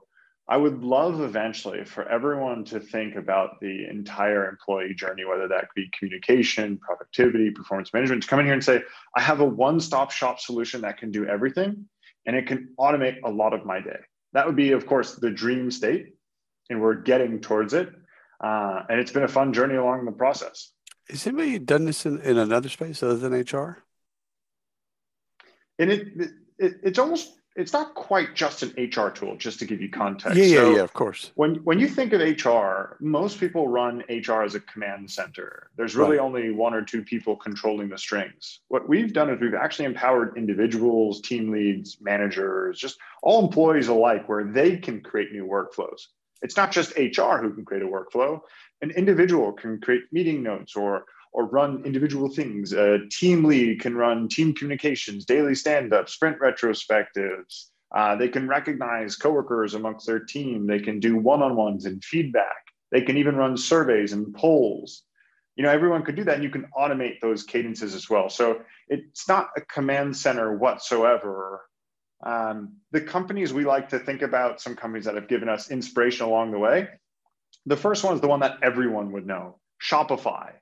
I 0.47 0.57
would 0.57 0.83
love 0.83 1.21
eventually 1.21 1.85
for 1.85 2.07
everyone 2.07 2.65
to 2.65 2.79
think 2.79 3.15
about 3.15 3.59
the 3.61 3.87
entire 3.89 4.47
employee 4.47 4.93
journey, 4.93 5.25
whether 5.25 5.47
that 5.47 5.69
be 5.75 5.89
communication, 5.97 6.77
productivity, 6.77 7.49
performance 7.49 7.91
management, 7.91 8.21
to 8.21 8.29
come 8.29 8.41
in 8.41 8.45
here 8.45 8.53
and 8.53 8.63
say, 8.63 8.83
I 9.17 9.21
have 9.21 9.39
a 9.39 9.45
one 9.45 9.79
stop 9.79 10.11
shop 10.11 10.39
solution 10.39 10.81
that 10.81 10.99
can 10.99 11.09
do 11.09 11.25
everything 11.25 11.87
and 12.27 12.35
it 12.35 12.45
can 12.45 12.69
automate 12.79 13.17
a 13.25 13.31
lot 13.31 13.53
of 13.55 13.65
my 13.65 13.79
day. 13.79 14.01
That 14.33 14.45
would 14.45 14.55
be, 14.55 14.73
of 14.73 14.85
course, 14.85 15.15
the 15.15 15.31
dream 15.31 15.71
state. 15.71 16.13
And 16.69 16.79
we're 16.79 16.93
getting 16.93 17.41
towards 17.41 17.73
it. 17.73 17.89
Uh, 18.41 18.83
and 18.89 18.99
it's 18.99 19.11
been 19.11 19.23
a 19.23 19.27
fun 19.27 19.53
journey 19.53 19.75
along 19.75 20.05
the 20.05 20.11
process. 20.11 20.71
Has 21.09 21.27
anybody 21.27 21.59
done 21.59 21.85
this 21.85 22.05
in, 22.05 22.19
in 22.21 22.37
another 22.37 22.69
space 22.69 23.03
other 23.03 23.17
than 23.17 23.33
HR? 23.33 23.83
And 25.77 25.91
it, 25.91 26.07
it, 26.57 26.73
it's 26.83 26.99
almost 26.99 27.37
it's 27.55 27.73
not 27.73 27.95
quite 27.95 28.33
just 28.33 28.63
an 28.63 28.69
HR 28.77 29.09
tool, 29.09 29.35
just 29.35 29.59
to 29.59 29.65
give 29.65 29.81
you 29.81 29.89
context. 29.89 30.37
Yeah, 30.37 30.45
yeah, 30.45 30.55
so 30.55 30.75
yeah, 30.75 30.81
of 30.81 30.93
course. 30.93 31.31
When 31.35 31.55
when 31.63 31.79
you 31.79 31.87
think 31.87 32.13
of 32.13 32.21
HR, 32.21 32.95
most 33.01 33.39
people 33.39 33.67
run 33.67 34.03
HR 34.09 34.43
as 34.43 34.55
a 34.55 34.61
command 34.61 35.11
center. 35.11 35.69
There's 35.75 35.95
really 35.95 36.17
right. 36.17 36.23
only 36.23 36.51
one 36.51 36.73
or 36.73 36.81
two 36.81 37.03
people 37.03 37.35
controlling 37.35 37.89
the 37.89 37.97
strings. 37.97 38.61
What 38.69 38.87
we've 38.87 39.11
done 39.11 39.29
is 39.29 39.41
we've 39.41 39.53
actually 39.53 39.85
empowered 39.85 40.37
individuals, 40.37 41.21
team 41.21 41.51
leads, 41.51 41.97
managers, 41.99 42.79
just 42.79 42.97
all 43.21 43.45
employees 43.45 43.89
alike, 43.89 44.29
where 44.29 44.45
they 44.45 44.77
can 44.77 45.01
create 45.01 45.33
new 45.33 45.45
workflows. 45.45 46.07
It's 46.41 46.57
not 46.57 46.71
just 46.71 46.97
HR 46.97 47.37
who 47.37 47.53
can 47.53 47.65
create 47.65 47.83
a 47.83 47.87
workflow. 47.87 48.39
An 48.81 48.91
individual 48.91 49.53
can 49.53 49.79
create 49.79 50.03
meeting 50.11 50.43
notes 50.43 50.75
or 50.75 51.05
or 51.33 51.45
run 51.45 51.83
individual 51.85 52.27
things. 52.27 52.73
A 52.73 52.99
team 53.09 53.45
lead 53.45 53.79
can 53.79 53.95
run 53.95 54.27
team 54.27 54.53
communications, 54.53 55.23
daily 55.23 55.55
stand-ups, 55.55 56.13
sprint 56.13 56.37
retrospectives. 56.39 57.67
Uh, 57.95 58.15
they 58.15 58.27
can 58.27 58.47
recognize 58.47 59.15
coworkers 59.15 59.73
amongst 59.73 60.05
their 60.05 60.19
team. 60.19 60.67
They 60.67 60.79
can 60.79 60.99
do 60.99 61.15
one-on-ones 61.17 61.85
and 61.85 62.03
feedback. 62.03 62.57
They 62.91 63.01
can 63.01 63.17
even 63.17 63.37
run 63.37 63.55
surveys 63.55 64.11
and 64.11 64.33
polls. 64.33 65.03
You 65.55 65.63
know, 65.63 65.69
everyone 65.69 66.03
could 66.03 66.15
do 66.15 66.23
that, 66.25 66.35
and 66.35 66.43
you 66.43 66.49
can 66.49 66.67
automate 66.77 67.19
those 67.21 67.43
cadences 67.43 67.95
as 67.95 68.09
well. 68.09 68.29
So 68.29 68.61
it's 68.87 69.27
not 69.27 69.49
a 69.55 69.61
command 69.61 70.15
center 70.15 70.57
whatsoever 70.57 71.61
um, 72.23 72.77
the 72.91 73.01
companies 73.01 73.53
we 73.53 73.65
like 73.65 73.89
to 73.89 73.99
think 73.99 74.21
about, 74.21 74.61
some 74.61 74.75
companies 74.75 75.05
that 75.05 75.15
have 75.15 75.27
given 75.27 75.49
us 75.49 75.71
inspiration 75.71 76.25
along 76.25 76.51
the 76.51 76.59
way. 76.59 76.87
The 77.65 77.77
first 77.77 78.03
one 78.03 78.13
is 78.13 78.21
the 78.21 78.27
one 78.27 78.41
that 78.41 78.57
everyone 78.61 79.11
would 79.11 79.25
know 79.25 79.59
Shopify. 79.81 80.53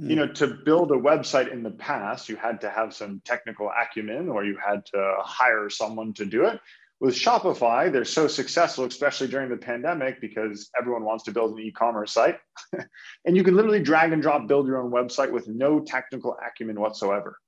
Mm. 0.00 0.10
You 0.10 0.16
know, 0.16 0.26
to 0.34 0.46
build 0.46 0.90
a 0.90 0.96
website 0.96 1.52
in 1.52 1.62
the 1.62 1.70
past, 1.70 2.28
you 2.28 2.36
had 2.36 2.60
to 2.62 2.70
have 2.70 2.94
some 2.94 3.22
technical 3.24 3.70
acumen 3.70 4.28
or 4.28 4.44
you 4.44 4.56
had 4.56 4.84
to 4.86 5.14
hire 5.20 5.70
someone 5.70 6.12
to 6.14 6.24
do 6.24 6.44
it. 6.44 6.60
With 7.00 7.14
Shopify, 7.14 7.92
they're 7.92 8.04
so 8.04 8.28
successful, 8.28 8.84
especially 8.84 9.28
during 9.28 9.50
the 9.50 9.56
pandemic, 9.56 10.20
because 10.20 10.70
everyone 10.78 11.04
wants 11.04 11.24
to 11.24 11.32
build 11.32 11.52
an 11.52 11.58
e 11.58 11.70
commerce 11.70 12.12
site. 12.12 12.38
and 13.24 13.36
you 13.36 13.42
can 13.42 13.56
literally 13.56 13.82
drag 13.82 14.12
and 14.12 14.22
drop 14.22 14.46
build 14.46 14.66
your 14.66 14.82
own 14.82 14.90
website 14.90 15.30
with 15.30 15.48
no 15.48 15.80
technical 15.80 16.36
acumen 16.46 16.80
whatsoever. 16.80 17.38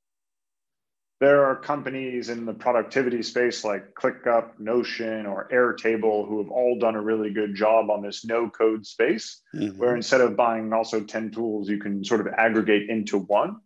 There 1.18 1.46
are 1.46 1.56
companies 1.56 2.28
in 2.28 2.44
the 2.44 2.52
productivity 2.52 3.22
space 3.22 3.64
like 3.64 3.94
ClickUp, 3.94 4.58
Notion, 4.58 5.24
or 5.24 5.48
Airtable 5.50 6.28
who 6.28 6.42
have 6.42 6.50
all 6.50 6.78
done 6.78 6.94
a 6.94 7.00
really 7.00 7.32
good 7.32 7.54
job 7.54 7.90
on 7.90 8.02
this 8.02 8.24
no 8.24 8.50
code 8.50 8.84
space, 8.84 9.40
mm-hmm. 9.54 9.78
where 9.78 9.96
instead 9.96 10.20
of 10.20 10.36
buying 10.36 10.74
also 10.74 11.00
10 11.00 11.30
tools, 11.30 11.70
you 11.70 11.78
can 11.78 12.04
sort 12.04 12.20
of 12.20 12.28
aggregate 12.36 12.90
into 12.90 13.18
one. 13.18 13.56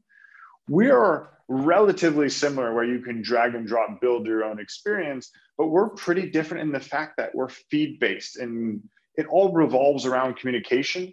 We 0.69 0.91
are 0.91 1.31
relatively 1.49 2.29
similar 2.29 2.73
where 2.73 2.85
you 2.85 3.01
can 3.01 3.21
drag 3.21 3.57
and 3.57 3.67
drop, 3.67 4.01
build 4.01 4.27
your 4.27 4.45
own 4.45 4.61
experience, 4.61 5.33
but 5.59 5.67
we're 5.67 5.89
pretty 5.89 6.31
different 6.31 6.63
in 6.63 6.73
the 6.73 6.79
fact 6.79 7.17
that 7.17 7.35
we're 7.35 7.49
feed 7.49 7.99
based 7.99 8.37
and 8.37 8.81
it 9.17 9.27
all 9.27 9.53
revolves 9.53 10.07
around 10.07 10.37
communication 10.37 11.13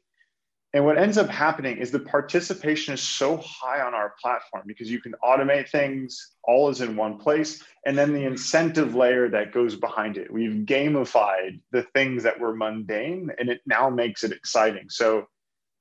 And 0.74 0.84
what 0.84 0.98
ends 0.98 1.18
up 1.18 1.30
happening 1.30 1.78
is 1.78 1.92
the 1.92 2.00
participation 2.00 2.94
is 2.94 3.02
so 3.02 3.38
high 3.38 3.82
on 3.82 3.94
our 3.94 4.14
platform 4.22 4.64
because 4.68 4.92
you 4.92 5.00
can 5.00 5.16
automate 5.24 5.70
things, 5.70 6.34
all 6.44 6.70
is 6.70 6.82
in 6.82 6.96
one 6.96 7.18
place. 7.18 7.64
And 7.86 7.98
then 7.98 8.14
the 8.14 8.26
incentive 8.26 8.94
layer 8.94 9.30
that 9.30 9.54
goes 9.54 9.76
behind 9.76 10.18
it. 10.18 10.32
We've 10.32 10.66
gamified 10.66 11.62
the 11.72 11.84
things 11.84 12.24
that 12.24 12.40
were 12.40 12.56
mundane 12.56 13.32
and 13.40 13.50
it 13.50 13.62
now 13.66 13.90
makes 13.90 14.24
it 14.26 14.34
exciting. 14.34 14.90
So 14.90 15.28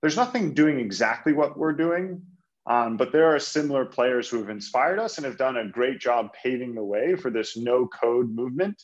there's 0.02 0.16
nothing 0.16 0.54
doing 0.54 0.78
exactly 0.78 1.32
what 1.32 1.58
we're 1.58 1.72
doing, 1.72 2.22
um, 2.66 2.96
but 2.96 3.10
there 3.10 3.34
are 3.34 3.38
similar 3.40 3.84
players 3.84 4.28
who 4.28 4.38
have 4.38 4.50
inspired 4.50 4.98
us 4.98 5.18
and 5.18 5.24
have 5.24 5.38
done 5.38 5.56
a 5.56 5.68
great 5.68 5.98
job 5.98 6.30
paving 6.32 6.74
the 6.74 6.84
way 6.84 7.16
for 7.16 7.30
this 7.30 7.56
no 7.56 7.88
code 7.88 8.30
movement 8.30 8.82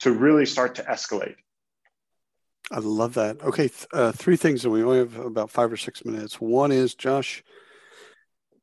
to 0.00 0.12
really 0.12 0.46
start 0.46 0.74
to 0.74 0.82
escalate. 0.82 1.36
I 2.70 2.80
love 2.80 3.14
that. 3.14 3.42
Okay, 3.42 3.68
th- 3.68 3.86
uh, 3.92 4.12
three 4.12 4.36
things, 4.36 4.64
and 4.64 4.72
we 4.72 4.82
only 4.82 4.98
have 4.98 5.16
about 5.16 5.50
five 5.50 5.72
or 5.72 5.76
six 5.76 6.04
minutes. 6.04 6.40
One 6.40 6.70
is 6.70 6.94
Josh. 6.94 7.42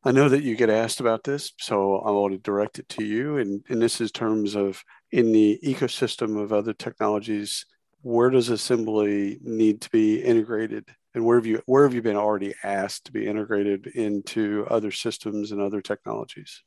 I 0.03 0.11
know 0.11 0.29
that 0.29 0.43
you 0.43 0.55
get 0.55 0.69
asked 0.69 0.99
about 0.99 1.23
this, 1.23 1.53
so 1.59 1.97
I 1.97 2.11
want 2.11 2.33
to 2.33 2.37
direct 2.37 2.77
it 2.77 2.87
to 2.89 3.03
you. 3.03 3.37
And, 3.39 3.63
and 3.69 3.81
this 3.81 3.99
is 3.99 4.11
terms 4.11 4.55
of 4.55 4.83
in 5.11 5.31
the 5.31 5.59
ecosystem 5.63 6.39
of 6.39 6.53
other 6.53 6.73
technologies, 6.73 7.65
where 8.01 8.29
does 8.29 8.49
assembly 8.49 9.39
need 9.41 9.81
to 9.81 9.89
be 9.89 10.21
integrated, 10.21 10.85
and 11.15 11.25
where 11.25 11.37
have 11.37 11.47
you 11.47 11.63
where 11.65 11.83
have 11.85 11.95
you 11.95 12.03
been 12.03 12.17
already 12.17 12.53
asked 12.63 13.05
to 13.05 13.11
be 13.11 13.25
integrated 13.25 13.87
into 13.87 14.67
other 14.69 14.91
systems 14.91 15.51
and 15.51 15.59
other 15.59 15.81
technologies? 15.81 16.61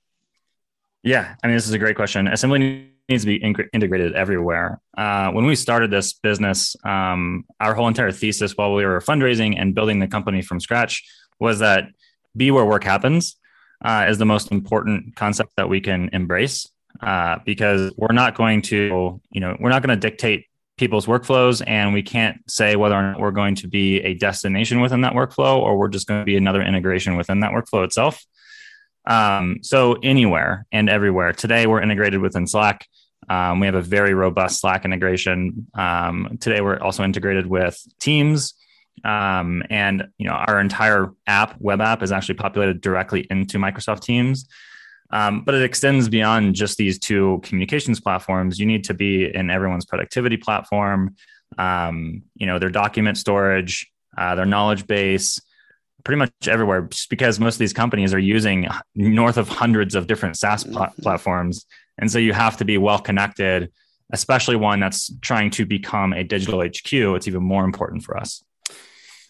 Yeah, 1.03 1.35
I 1.43 1.47
mean, 1.47 1.57
this 1.57 1.67
is 1.67 1.73
a 1.73 1.79
great 1.79 1.97
question. 1.97 2.27
Assembly 2.27 2.91
needs 3.09 3.23
to 3.23 3.27
be 3.27 3.43
in- 3.43 3.55
integrated 3.73 4.15
everywhere. 4.15 4.81
Uh, 4.97 5.31
when 5.31 5.47
we 5.47 5.55
started 5.55 5.91
this 5.91 6.13
business, 6.13 6.77
um, 6.85 7.45
our 7.61 7.75
whole 7.75 7.89
entire 7.89 8.13
thesis 8.13 8.57
while 8.57 8.75
we 8.75 8.85
were 8.85 9.01
fundraising 9.01 9.55
and 9.59 9.75
building 9.75 9.99
the 9.99 10.09
company 10.09 10.43
from 10.43 10.61
scratch 10.61 11.05
was 11.39 11.61
that 11.61 11.85
be 12.37 12.51
where 12.51 12.65
work 12.65 12.85
happens 12.85 13.37
uh, 13.85 14.07
is 14.09 14.19
the 14.19 14.27
most 14.27 14.51
important 14.51 15.17
concept 15.17 15.53
that 15.57 15.69
we 15.69 15.81
can 15.81 16.11
embrace 16.13 16.69
uh, 17.01 17.39
because 17.45 17.93
we're 17.97 18.13
not 18.13 18.35
going 18.35 18.61
to, 18.63 19.21
you 19.31 19.41
know, 19.41 19.57
we're 19.61 19.71
not 19.71 19.83
going 19.83 19.99
to 19.99 20.11
dictate 20.11 20.47
people's 20.77 21.07
workflows 21.07 21.63
and 21.67 21.93
we 21.93 22.03
can't 22.03 22.39
say 22.49 22.77
whether 22.77 22.95
or 22.95 23.03
not 23.03 23.21
we're 23.21 23.31
going 23.31 23.55
to 23.55 23.69
be 23.69 24.01
a 24.01 24.15
destination 24.15 24.81
within 24.81 25.01
that 25.01 25.13
workflow 25.13 25.59
or 25.59 25.77
we're 25.77 25.89
just 25.89 26.07
going 26.07 26.21
to 26.21 26.25
be 26.25 26.37
another 26.37 26.63
integration 26.63 27.17
within 27.17 27.41
that 27.41 27.53
workflow 27.53 27.85
itself. 27.85 28.25
Um, 29.09 29.61
so 29.63 29.95
anywhere 30.03 30.67
and 30.71 30.89
everywhere. 30.91 31.33
Today 31.33 31.67
we're 31.67 31.81
integrated 31.81 32.21
within 32.21 32.47
Slack. 32.47 32.87
Um, 33.31 33.59
we 33.59 33.67
have 33.67 33.75
a 33.75 33.83
very 33.83 34.13
robust 34.13 34.61
Slack 34.61 34.85
integration. 34.85 35.67
Um, 35.75 36.37
today 36.41 36.61
we're 36.61 36.79
also 36.79 37.03
integrated 37.03 37.47
with 37.47 37.83
Teams, 37.99 38.55
um, 39.05 39.63
and 39.71 40.07
you 40.19 40.27
know 40.27 40.35
our 40.35 40.61
entire 40.61 41.11
app, 41.27 41.59
web 41.59 41.81
app, 41.81 42.03
is 42.03 42.13
actually 42.13 42.35
populated 42.35 42.81
directly 42.83 43.27
into 43.31 43.59
Microsoft 43.59 44.01
Teams. 44.01 44.47
Um, 45.11 45.43
but 45.43 45.55
it 45.55 45.63
extends 45.63 46.11
beyond 46.11 46.55
just 46.55 46.77
these 46.77 46.99
two 46.99 47.41
communications 47.43 47.99
platforms. 47.99 48.59
You 48.59 48.67
need 48.67 48.85
to 48.85 48.95
be 48.95 49.35
in 49.35 49.49
everyone's 49.49 49.87
productivity 49.87 50.37
platform. 50.37 51.17
Um, 51.57 52.25
you 52.35 52.47
know 52.47 52.59
their 52.59 52.71
document 52.71 53.17
storage, 53.17 53.91
uh, 54.19 54.35
their 54.35 54.47
knowledge 54.47 54.87
base, 54.87 55.41
pretty 56.05 56.19
much 56.19 56.31
everywhere 56.47 56.83
just 56.83 57.11
because 57.11 57.41
most 57.41 57.57
of 57.57 57.59
these 57.59 57.73
companies 57.73 58.15
are 58.15 58.19
using 58.19 58.69
north 58.95 59.37
of 59.37 59.49
hundreds 59.49 59.95
of 59.95 60.07
different 60.07 60.37
SaaS 60.37 60.65
pl- 60.65 60.75
mm-hmm. 60.75 61.03
platforms. 61.03 61.67
And 61.99 62.11
so 62.11 62.19
you 62.19 62.33
have 62.33 62.57
to 62.59 62.65
be 62.65 62.79
well 62.79 62.99
connected, 62.99 63.73
especially 64.13 64.57
one 64.57 64.81
that's 64.81 65.13
trying 65.21 65.51
to 65.53 65.67
become 65.67 66.13
a 66.13 66.23
digital 66.23 66.63
HQ. 66.63 66.93
It's 66.93 67.29
even 67.29 67.43
more 67.43 67.65
important 67.65 68.05
for 68.05 68.17
us. 68.17 68.43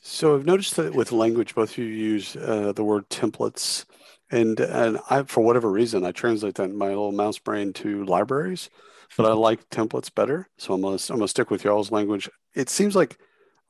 So 0.03 0.35
I've 0.35 0.47
noticed 0.47 0.77
that 0.77 0.95
with 0.95 1.13
language, 1.13 1.55
both 1.55 1.73
of 1.73 1.79
you 1.79 1.85
use 1.85 2.35
uh, 2.37 2.73
the 2.73 2.85
word 2.85 3.09
templates, 3.11 3.85
and 4.31 4.59
and 4.59 4.99
I, 5.11 5.23
for 5.25 5.43
whatever 5.43 5.71
reason, 5.71 6.05
I 6.05 6.13
translate 6.13 6.55
that 6.55 6.71
in 6.71 6.79
my 6.79 6.89
little 6.89 7.13
mouse 7.13 7.39
brain 7.39 7.73
to 7.75 8.05
libraries, 8.05 8.71
but 9.17 9.27
I 9.27 9.33
like 9.35 9.69
templates 9.69 10.15
better. 10.15 10.49
So 10.57 10.73
I'm 10.73 10.81
gonna 10.81 10.99
I'm 11.11 11.17
gonna 11.17 11.29
stick 11.29 11.51
with 11.51 11.63
y'all's 11.65 11.91
language. 11.91 12.31
It 12.55 12.71
seems 12.71 12.97
like 12.97 13.19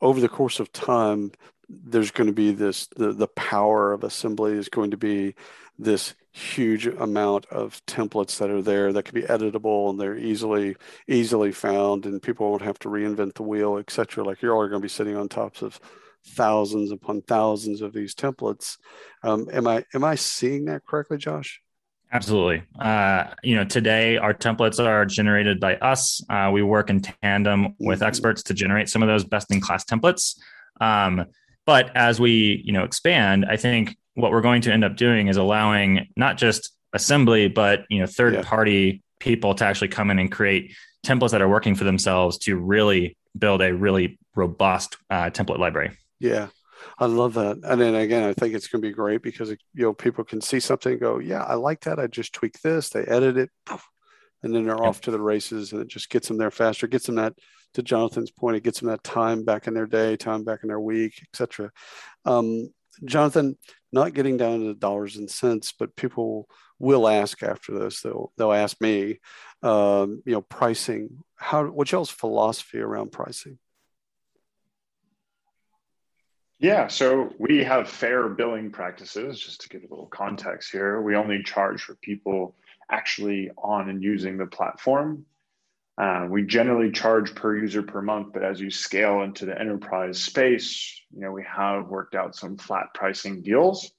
over 0.01 0.21
the 0.21 0.29
course 0.29 0.61
of 0.61 0.73
time, 0.73 1.33
there's 1.69 2.11
going 2.11 2.27
to 2.27 2.33
be 2.33 2.53
this 2.53 2.87
the, 2.97 3.13
the 3.13 3.29
power 3.29 3.93
of 3.93 4.05
assembly 4.05 4.53
is 4.53 4.69
going 4.69 4.91
to 4.91 4.97
be 4.97 5.35
this 5.79 6.15
huge 6.33 6.87
amount 6.87 7.47
of 7.47 7.85
templates 7.87 8.39
that 8.39 8.51
are 8.51 8.63
there 8.63 8.93
that 8.93 9.05
can 9.05 9.15
be 9.15 9.27
editable 9.27 9.91
and 9.91 10.01
they're 10.01 10.17
easily 10.17 10.77
easily 11.09 11.53
found 11.53 12.07
and 12.07 12.23
people 12.23 12.51
won't 12.51 12.63
have 12.63 12.79
to 12.79 12.89
reinvent 12.89 13.35
the 13.35 13.43
wheel 13.43 13.77
etc 13.77 14.25
like 14.25 14.41
you're 14.41 14.55
all 14.55 14.69
going 14.69 14.81
to 14.81 14.85
be 14.85 14.89
sitting 14.89 15.17
on 15.17 15.29
tops 15.29 15.63
of 15.63 15.79
thousands 16.25 16.91
upon 16.91 17.23
thousands 17.23 17.81
of 17.81 17.93
these 17.93 18.15
templates 18.15 18.79
um, 19.23 19.49
am 19.53 19.67
i 19.67 19.85
am 19.95 20.05
i 20.05 20.15
seeing 20.15 20.65
that 20.65 20.85
correctly 20.87 21.17
josh 21.17 21.61
Absolutely. 22.11 22.63
Uh, 22.79 23.25
you 23.43 23.55
know, 23.55 23.65
today 23.65 24.17
our 24.17 24.33
templates 24.33 24.83
are 24.83 25.05
generated 25.05 25.61
by 25.61 25.77
us. 25.77 26.23
Uh, 26.31 26.49
we 26.51 26.63
work 26.63 26.89
in 26.89 27.03
tandem 27.03 27.75
with 27.79 27.99
mm-hmm. 27.99 28.09
experts 28.09 28.43
to 28.45 28.55
generate 28.55 28.89
some 28.89 29.03
of 29.03 29.09
those 29.09 29.25
best 29.25 29.53
in 29.53 29.61
class 29.61 29.85
templates. 29.85 30.39
Um, 30.81 31.27
but 31.69 31.95
as 31.95 32.19
we, 32.19 32.63
you 32.65 32.73
know, 32.73 32.83
expand, 32.83 33.45
I 33.45 33.59
think 33.59 33.95
what 34.15 34.33
we're 34.33 34.41
going 34.41 34.63
to 34.63 34.73
end 34.73 34.85
up 34.85 34.97
doing 34.97 35.29
is 35.29 35.37
allowing 35.37 36.09
not 36.17 36.39
just 36.39 36.71
assembly, 36.95 37.49
but 37.49 37.85
you 37.91 38.01
know, 38.01 38.07
third 38.07 38.33
yeah. 38.33 38.43
party 38.43 39.03
people 39.21 39.55
to 39.55 39.67
actually 39.67 39.89
come 39.89 40.11
in 40.11 40.19
and 40.19 40.33
create 40.33 40.75
templates 41.05 41.33
that 41.33 41.43
are 41.43 41.49
working 41.49 41.75
for 41.75 41.85
themselves 41.85 42.39
to 42.39 42.57
really 42.57 43.19
build 43.39 43.61
a 43.61 43.75
really 43.75 44.19
robust 44.35 44.97
uh, 45.11 45.29
template 45.29 45.59
library. 45.59 45.91
Yeah. 46.19 46.47
I 46.99 47.05
love 47.05 47.35
that. 47.35 47.59
And 47.63 47.79
then 47.79 47.95
again, 47.95 48.25
I 48.25 48.33
think 48.33 48.55
it's 48.55 48.69
going 48.69 48.81
to 48.81 48.89
be 48.89 48.95
great 48.95 49.21
because, 49.21 49.51
you 49.51 49.59
know, 49.75 49.93
people 49.93 50.25
can 50.25 50.41
see 50.41 50.61
something 50.61 50.99
go, 50.99 51.19
yeah, 51.19 51.43
I 51.43 51.57
like 51.57 51.83
that. 51.83 51.99
I 51.99 52.07
just 52.07 52.33
tweak 52.33 52.59
this. 52.63 52.89
They 52.89 53.05
edit 53.05 53.37
it 53.37 53.51
and 54.43 54.55
then 54.55 54.65
they're 54.65 54.75
yep. 54.75 54.87
off 54.87 55.03
to 55.03 55.11
the 55.11 55.21
races 55.21 55.73
and 55.73 55.83
it 55.83 55.89
just 55.89 56.09
gets 56.09 56.29
them 56.29 56.39
there 56.39 56.51
faster, 56.51 56.87
gets 56.87 57.05
them 57.05 57.17
that 57.17 57.35
to 57.75 57.83
Jonathan's 57.83 58.31
point, 58.31 58.57
it 58.57 58.63
gets 58.63 58.81
them 58.81 58.89
that 58.89 59.05
time 59.05 59.45
back 59.45 59.67
in 59.67 59.75
their 59.75 59.87
day, 59.87 60.17
time 60.17 60.45
back 60.45 60.61
in 60.63 60.69
their 60.69 60.81
week, 60.81 61.23
etc. 61.23 61.71
Um, 62.25 62.73
Jonathan, 63.05 63.57
not 63.93 64.15
getting 64.15 64.37
down 64.37 64.61
to 64.61 64.75
dollars 64.75 65.17
and 65.17 65.31
cents, 65.31 65.73
but 65.79 65.97
people 65.97 66.49
will 66.79 67.09
ask 67.09 67.43
after 67.43 67.79
this. 67.79 68.03
They'll 68.03 68.33
they'll 68.37 68.53
ask 68.53 68.81
me, 68.81 69.21
um, 69.63 70.23
you 70.25 70.33
know, 70.33 70.43
pricing. 70.43 71.25
How 71.37 71.67
what's 71.67 71.93
y'all's 71.93 72.11
philosophy 72.11 72.79
around 72.79 73.13
pricing? 73.13 73.59
Yeah, 76.61 76.89
so 76.89 77.33
we 77.39 77.63
have 77.63 77.89
fair 77.89 78.29
billing 78.29 78.73
practices. 78.73 79.39
Just 79.39 79.61
to 79.61 79.69
give 79.69 79.83
a 79.83 79.87
little 79.89 80.07
context 80.07 80.73
here, 80.73 81.01
we 81.01 81.15
only 81.15 81.43
charge 81.43 81.83
for 81.83 81.95
people 81.97 82.57
actually 82.91 83.51
on 83.57 83.89
and 83.89 84.03
using 84.03 84.37
the 84.37 84.47
platform. 84.47 85.25
Uh, 85.99 86.27
we 86.31 86.45
generally 86.45 86.93
charge 86.93 87.35
per 87.35 87.57
user 87.57 87.83
per 87.83 88.01
month, 88.01 88.29
but 88.33 88.45
as 88.45 88.61
you 88.61 88.71
scale 88.71 89.23
into 89.23 89.45
the 89.45 89.59
enterprise 89.59 90.23
space, 90.23 91.03
you 91.13 91.21
know 91.21 91.33
we 91.33 91.45
have 91.45 91.89
worked 91.89 92.15
out 92.15 92.37
some 92.37 92.57
flat 92.57 92.87
pricing 92.95 93.43
deals. 93.43 93.91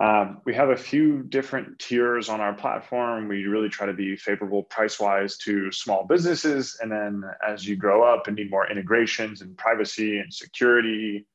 Um, 0.00 0.40
we 0.44 0.54
have 0.54 0.70
a 0.70 0.76
few 0.76 1.22
different 1.22 1.78
tiers 1.78 2.28
on 2.28 2.40
our 2.40 2.54
platform. 2.54 3.28
We 3.28 3.44
really 3.44 3.68
try 3.68 3.86
to 3.86 3.92
be 3.92 4.16
favorable 4.16 4.64
price 4.64 4.98
wise 4.98 5.36
to 5.38 5.70
small 5.70 6.06
businesses, 6.06 6.78
and 6.80 6.90
then 6.90 7.22
as 7.46 7.66
you 7.66 7.76
grow 7.76 8.02
up 8.02 8.26
and 8.26 8.36
need 8.36 8.50
more 8.50 8.70
integrations 8.70 9.42
and 9.42 9.56
privacy 9.58 10.18
and 10.18 10.32
security, 10.32 11.26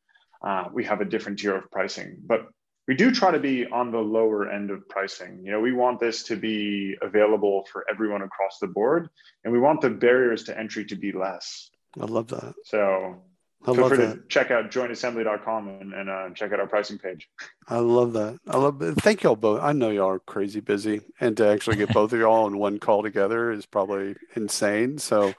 uh, 0.42 0.66
we 0.74 0.84
have 0.86 1.00
a 1.00 1.06
different 1.06 1.38
tier 1.38 1.56
of 1.56 1.70
pricing. 1.70 2.18
But 2.26 2.48
we 2.89 2.95
do 2.95 3.12
try 3.12 3.30
to 3.30 3.38
be 3.38 3.67
on 3.67 3.91
the 3.91 3.99
lower 3.99 4.49
end 4.49 4.71
of 4.71 4.89
pricing. 4.89 5.41
You 5.43 5.52
know, 5.52 5.60
we 5.60 5.73
want 5.73 5.99
this 5.99 6.23
to 6.23 6.36
be 6.36 6.95
available 7.04 7.63
for 7.71 7.86
everyone 7.88 8.23
across 8.23 8.58
the 8.60 8.65
board, 8.65 9.10
and 9.43 9.54
we 9.54 9.60
want 9.60 9.80
the 9.80 9.91
barriers 9.91 10.43
to 10.45 10.58
entry 10.58 10.84
to 10.86 10.95
be 10.95 11.12
less. 11.12 11.69
I 12.02 12.06
love 12.06 12.30
that. 12.30 12.56
So 12.65 13.21
I 13.65 13.74
feel 13.74 13.89
free 13.89 13.98
that. 13.98 14.13
to 14.13 14.28
check 14.30 14.52
out 14.52 14.72
joinassembly.com 14.72 15.67
and, 15.67 15.93
and 15.93 16.10
uh, 16.10 16.30
check 16.30 16.54
out 16.54 16.60
our 16.60 16.67
pricing 16.67 16.98
page. 16.98 17.30
I 17.67 17.80
love 17.80 18.13
that. 18.13 18.39
I 18.48 18.58
love 18.58 18.82
it. 18.82 18.95
Thank 19.02 19.24
y'all 19.24 19.36
both. 19.36 19.62
I 19.62 19.74
know 19.74 19.89
y'all 19.89 20.10
are 20.10 20.19
crazy 20.19 20.62
busy, 20.62 21.02
and 21.19 21.36
to 21.38 21.48
actually 21.48 21.76
get 21.76 21.93
both 21.93 22.13
of 22.13 22.19
y'all 22.19 22.45
on 22.45 22.58
one 22.58 22.80
call 22.80 23.04
together 23.04 23.52
is 23.52 23.65
probably 23.65 24.15
insane. 24.36 24.98
So 24.98 25.34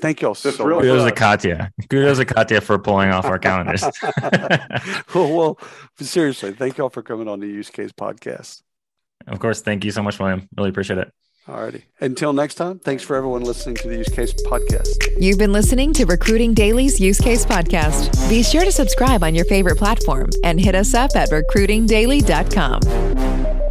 Thank 0.00 0.22
you 0.22 0.28
all 0.28 0.34
so 0.34 0.50
much. 0.50 0.58
Kudos 0.58 1.04
to 1.04 1.12
Katya. 1.12 1.72
Kudos 1.88 2.18
to 2.18 2.24
Katya 2.24 2.60
for 2.60 2.78
pulling 2.78 3.10
off 3.10 3.24
our 3.26 3.38
calendars. 3.38 3.82
well, 5.14 5.32
well, 5.36 5.58
seriously, 6.00 6.52
thank 6.52 6.78
you 6.78 6.84
all 6.84 6.90
for 6.90 7.02
coming 7.02 7.28
on 7.28 7.40
the 7.40 7.46
Use 7.46 7.70
Case 7.70 7.92
podcast. 7.92 8.62
Of 9.26 9.38
course. 9.40 9.62
Thank 9.62 9.84
you 9.84 9.90
so 9.90 10.02
much, 10.02 10.18
William. 10.18 10.48
Really 10.56 10.70
appreciate 10.70 10.98
it. 10.98 11.12
All 11.46 11.60
righty. 11.60 11.84
Until 12.00 12.32
next 12.32 12.54
time, 12.54 12.78
thanks 12.78 13.02
for 13.02 13.16
everyone 13.16 13.42
listening 13.42 13.74
to 13.76 13.88
the 13.88 13.98
Use 13.98 14.08
Case 14.08 14.32
podcast. 14.32 14.96
You've 15.20 15.38
been 15.38 15.52
listening 15.52 15.92
to 15.94 16.06
Recruiting 16.06 16.54
Daily's 16.54 16.98
Use 16.98 17.20
Case 17.20 17.44
podcast. 17.44 18.30
Be 18.30 18.42
sure 18.42 18.64
to 18.64 18.72
subscribe 18.72 19.22
on 19.22 19.34
your 19.34 19.44
favorite 19.44 19.76
platform 19.76 20.30
and 20.42 20.58
hit 20.58 20.74
us 20.74 20.94
up 20.94 21.10
at 21.14 21.28
recruitingdaily.com. 21.30 23.63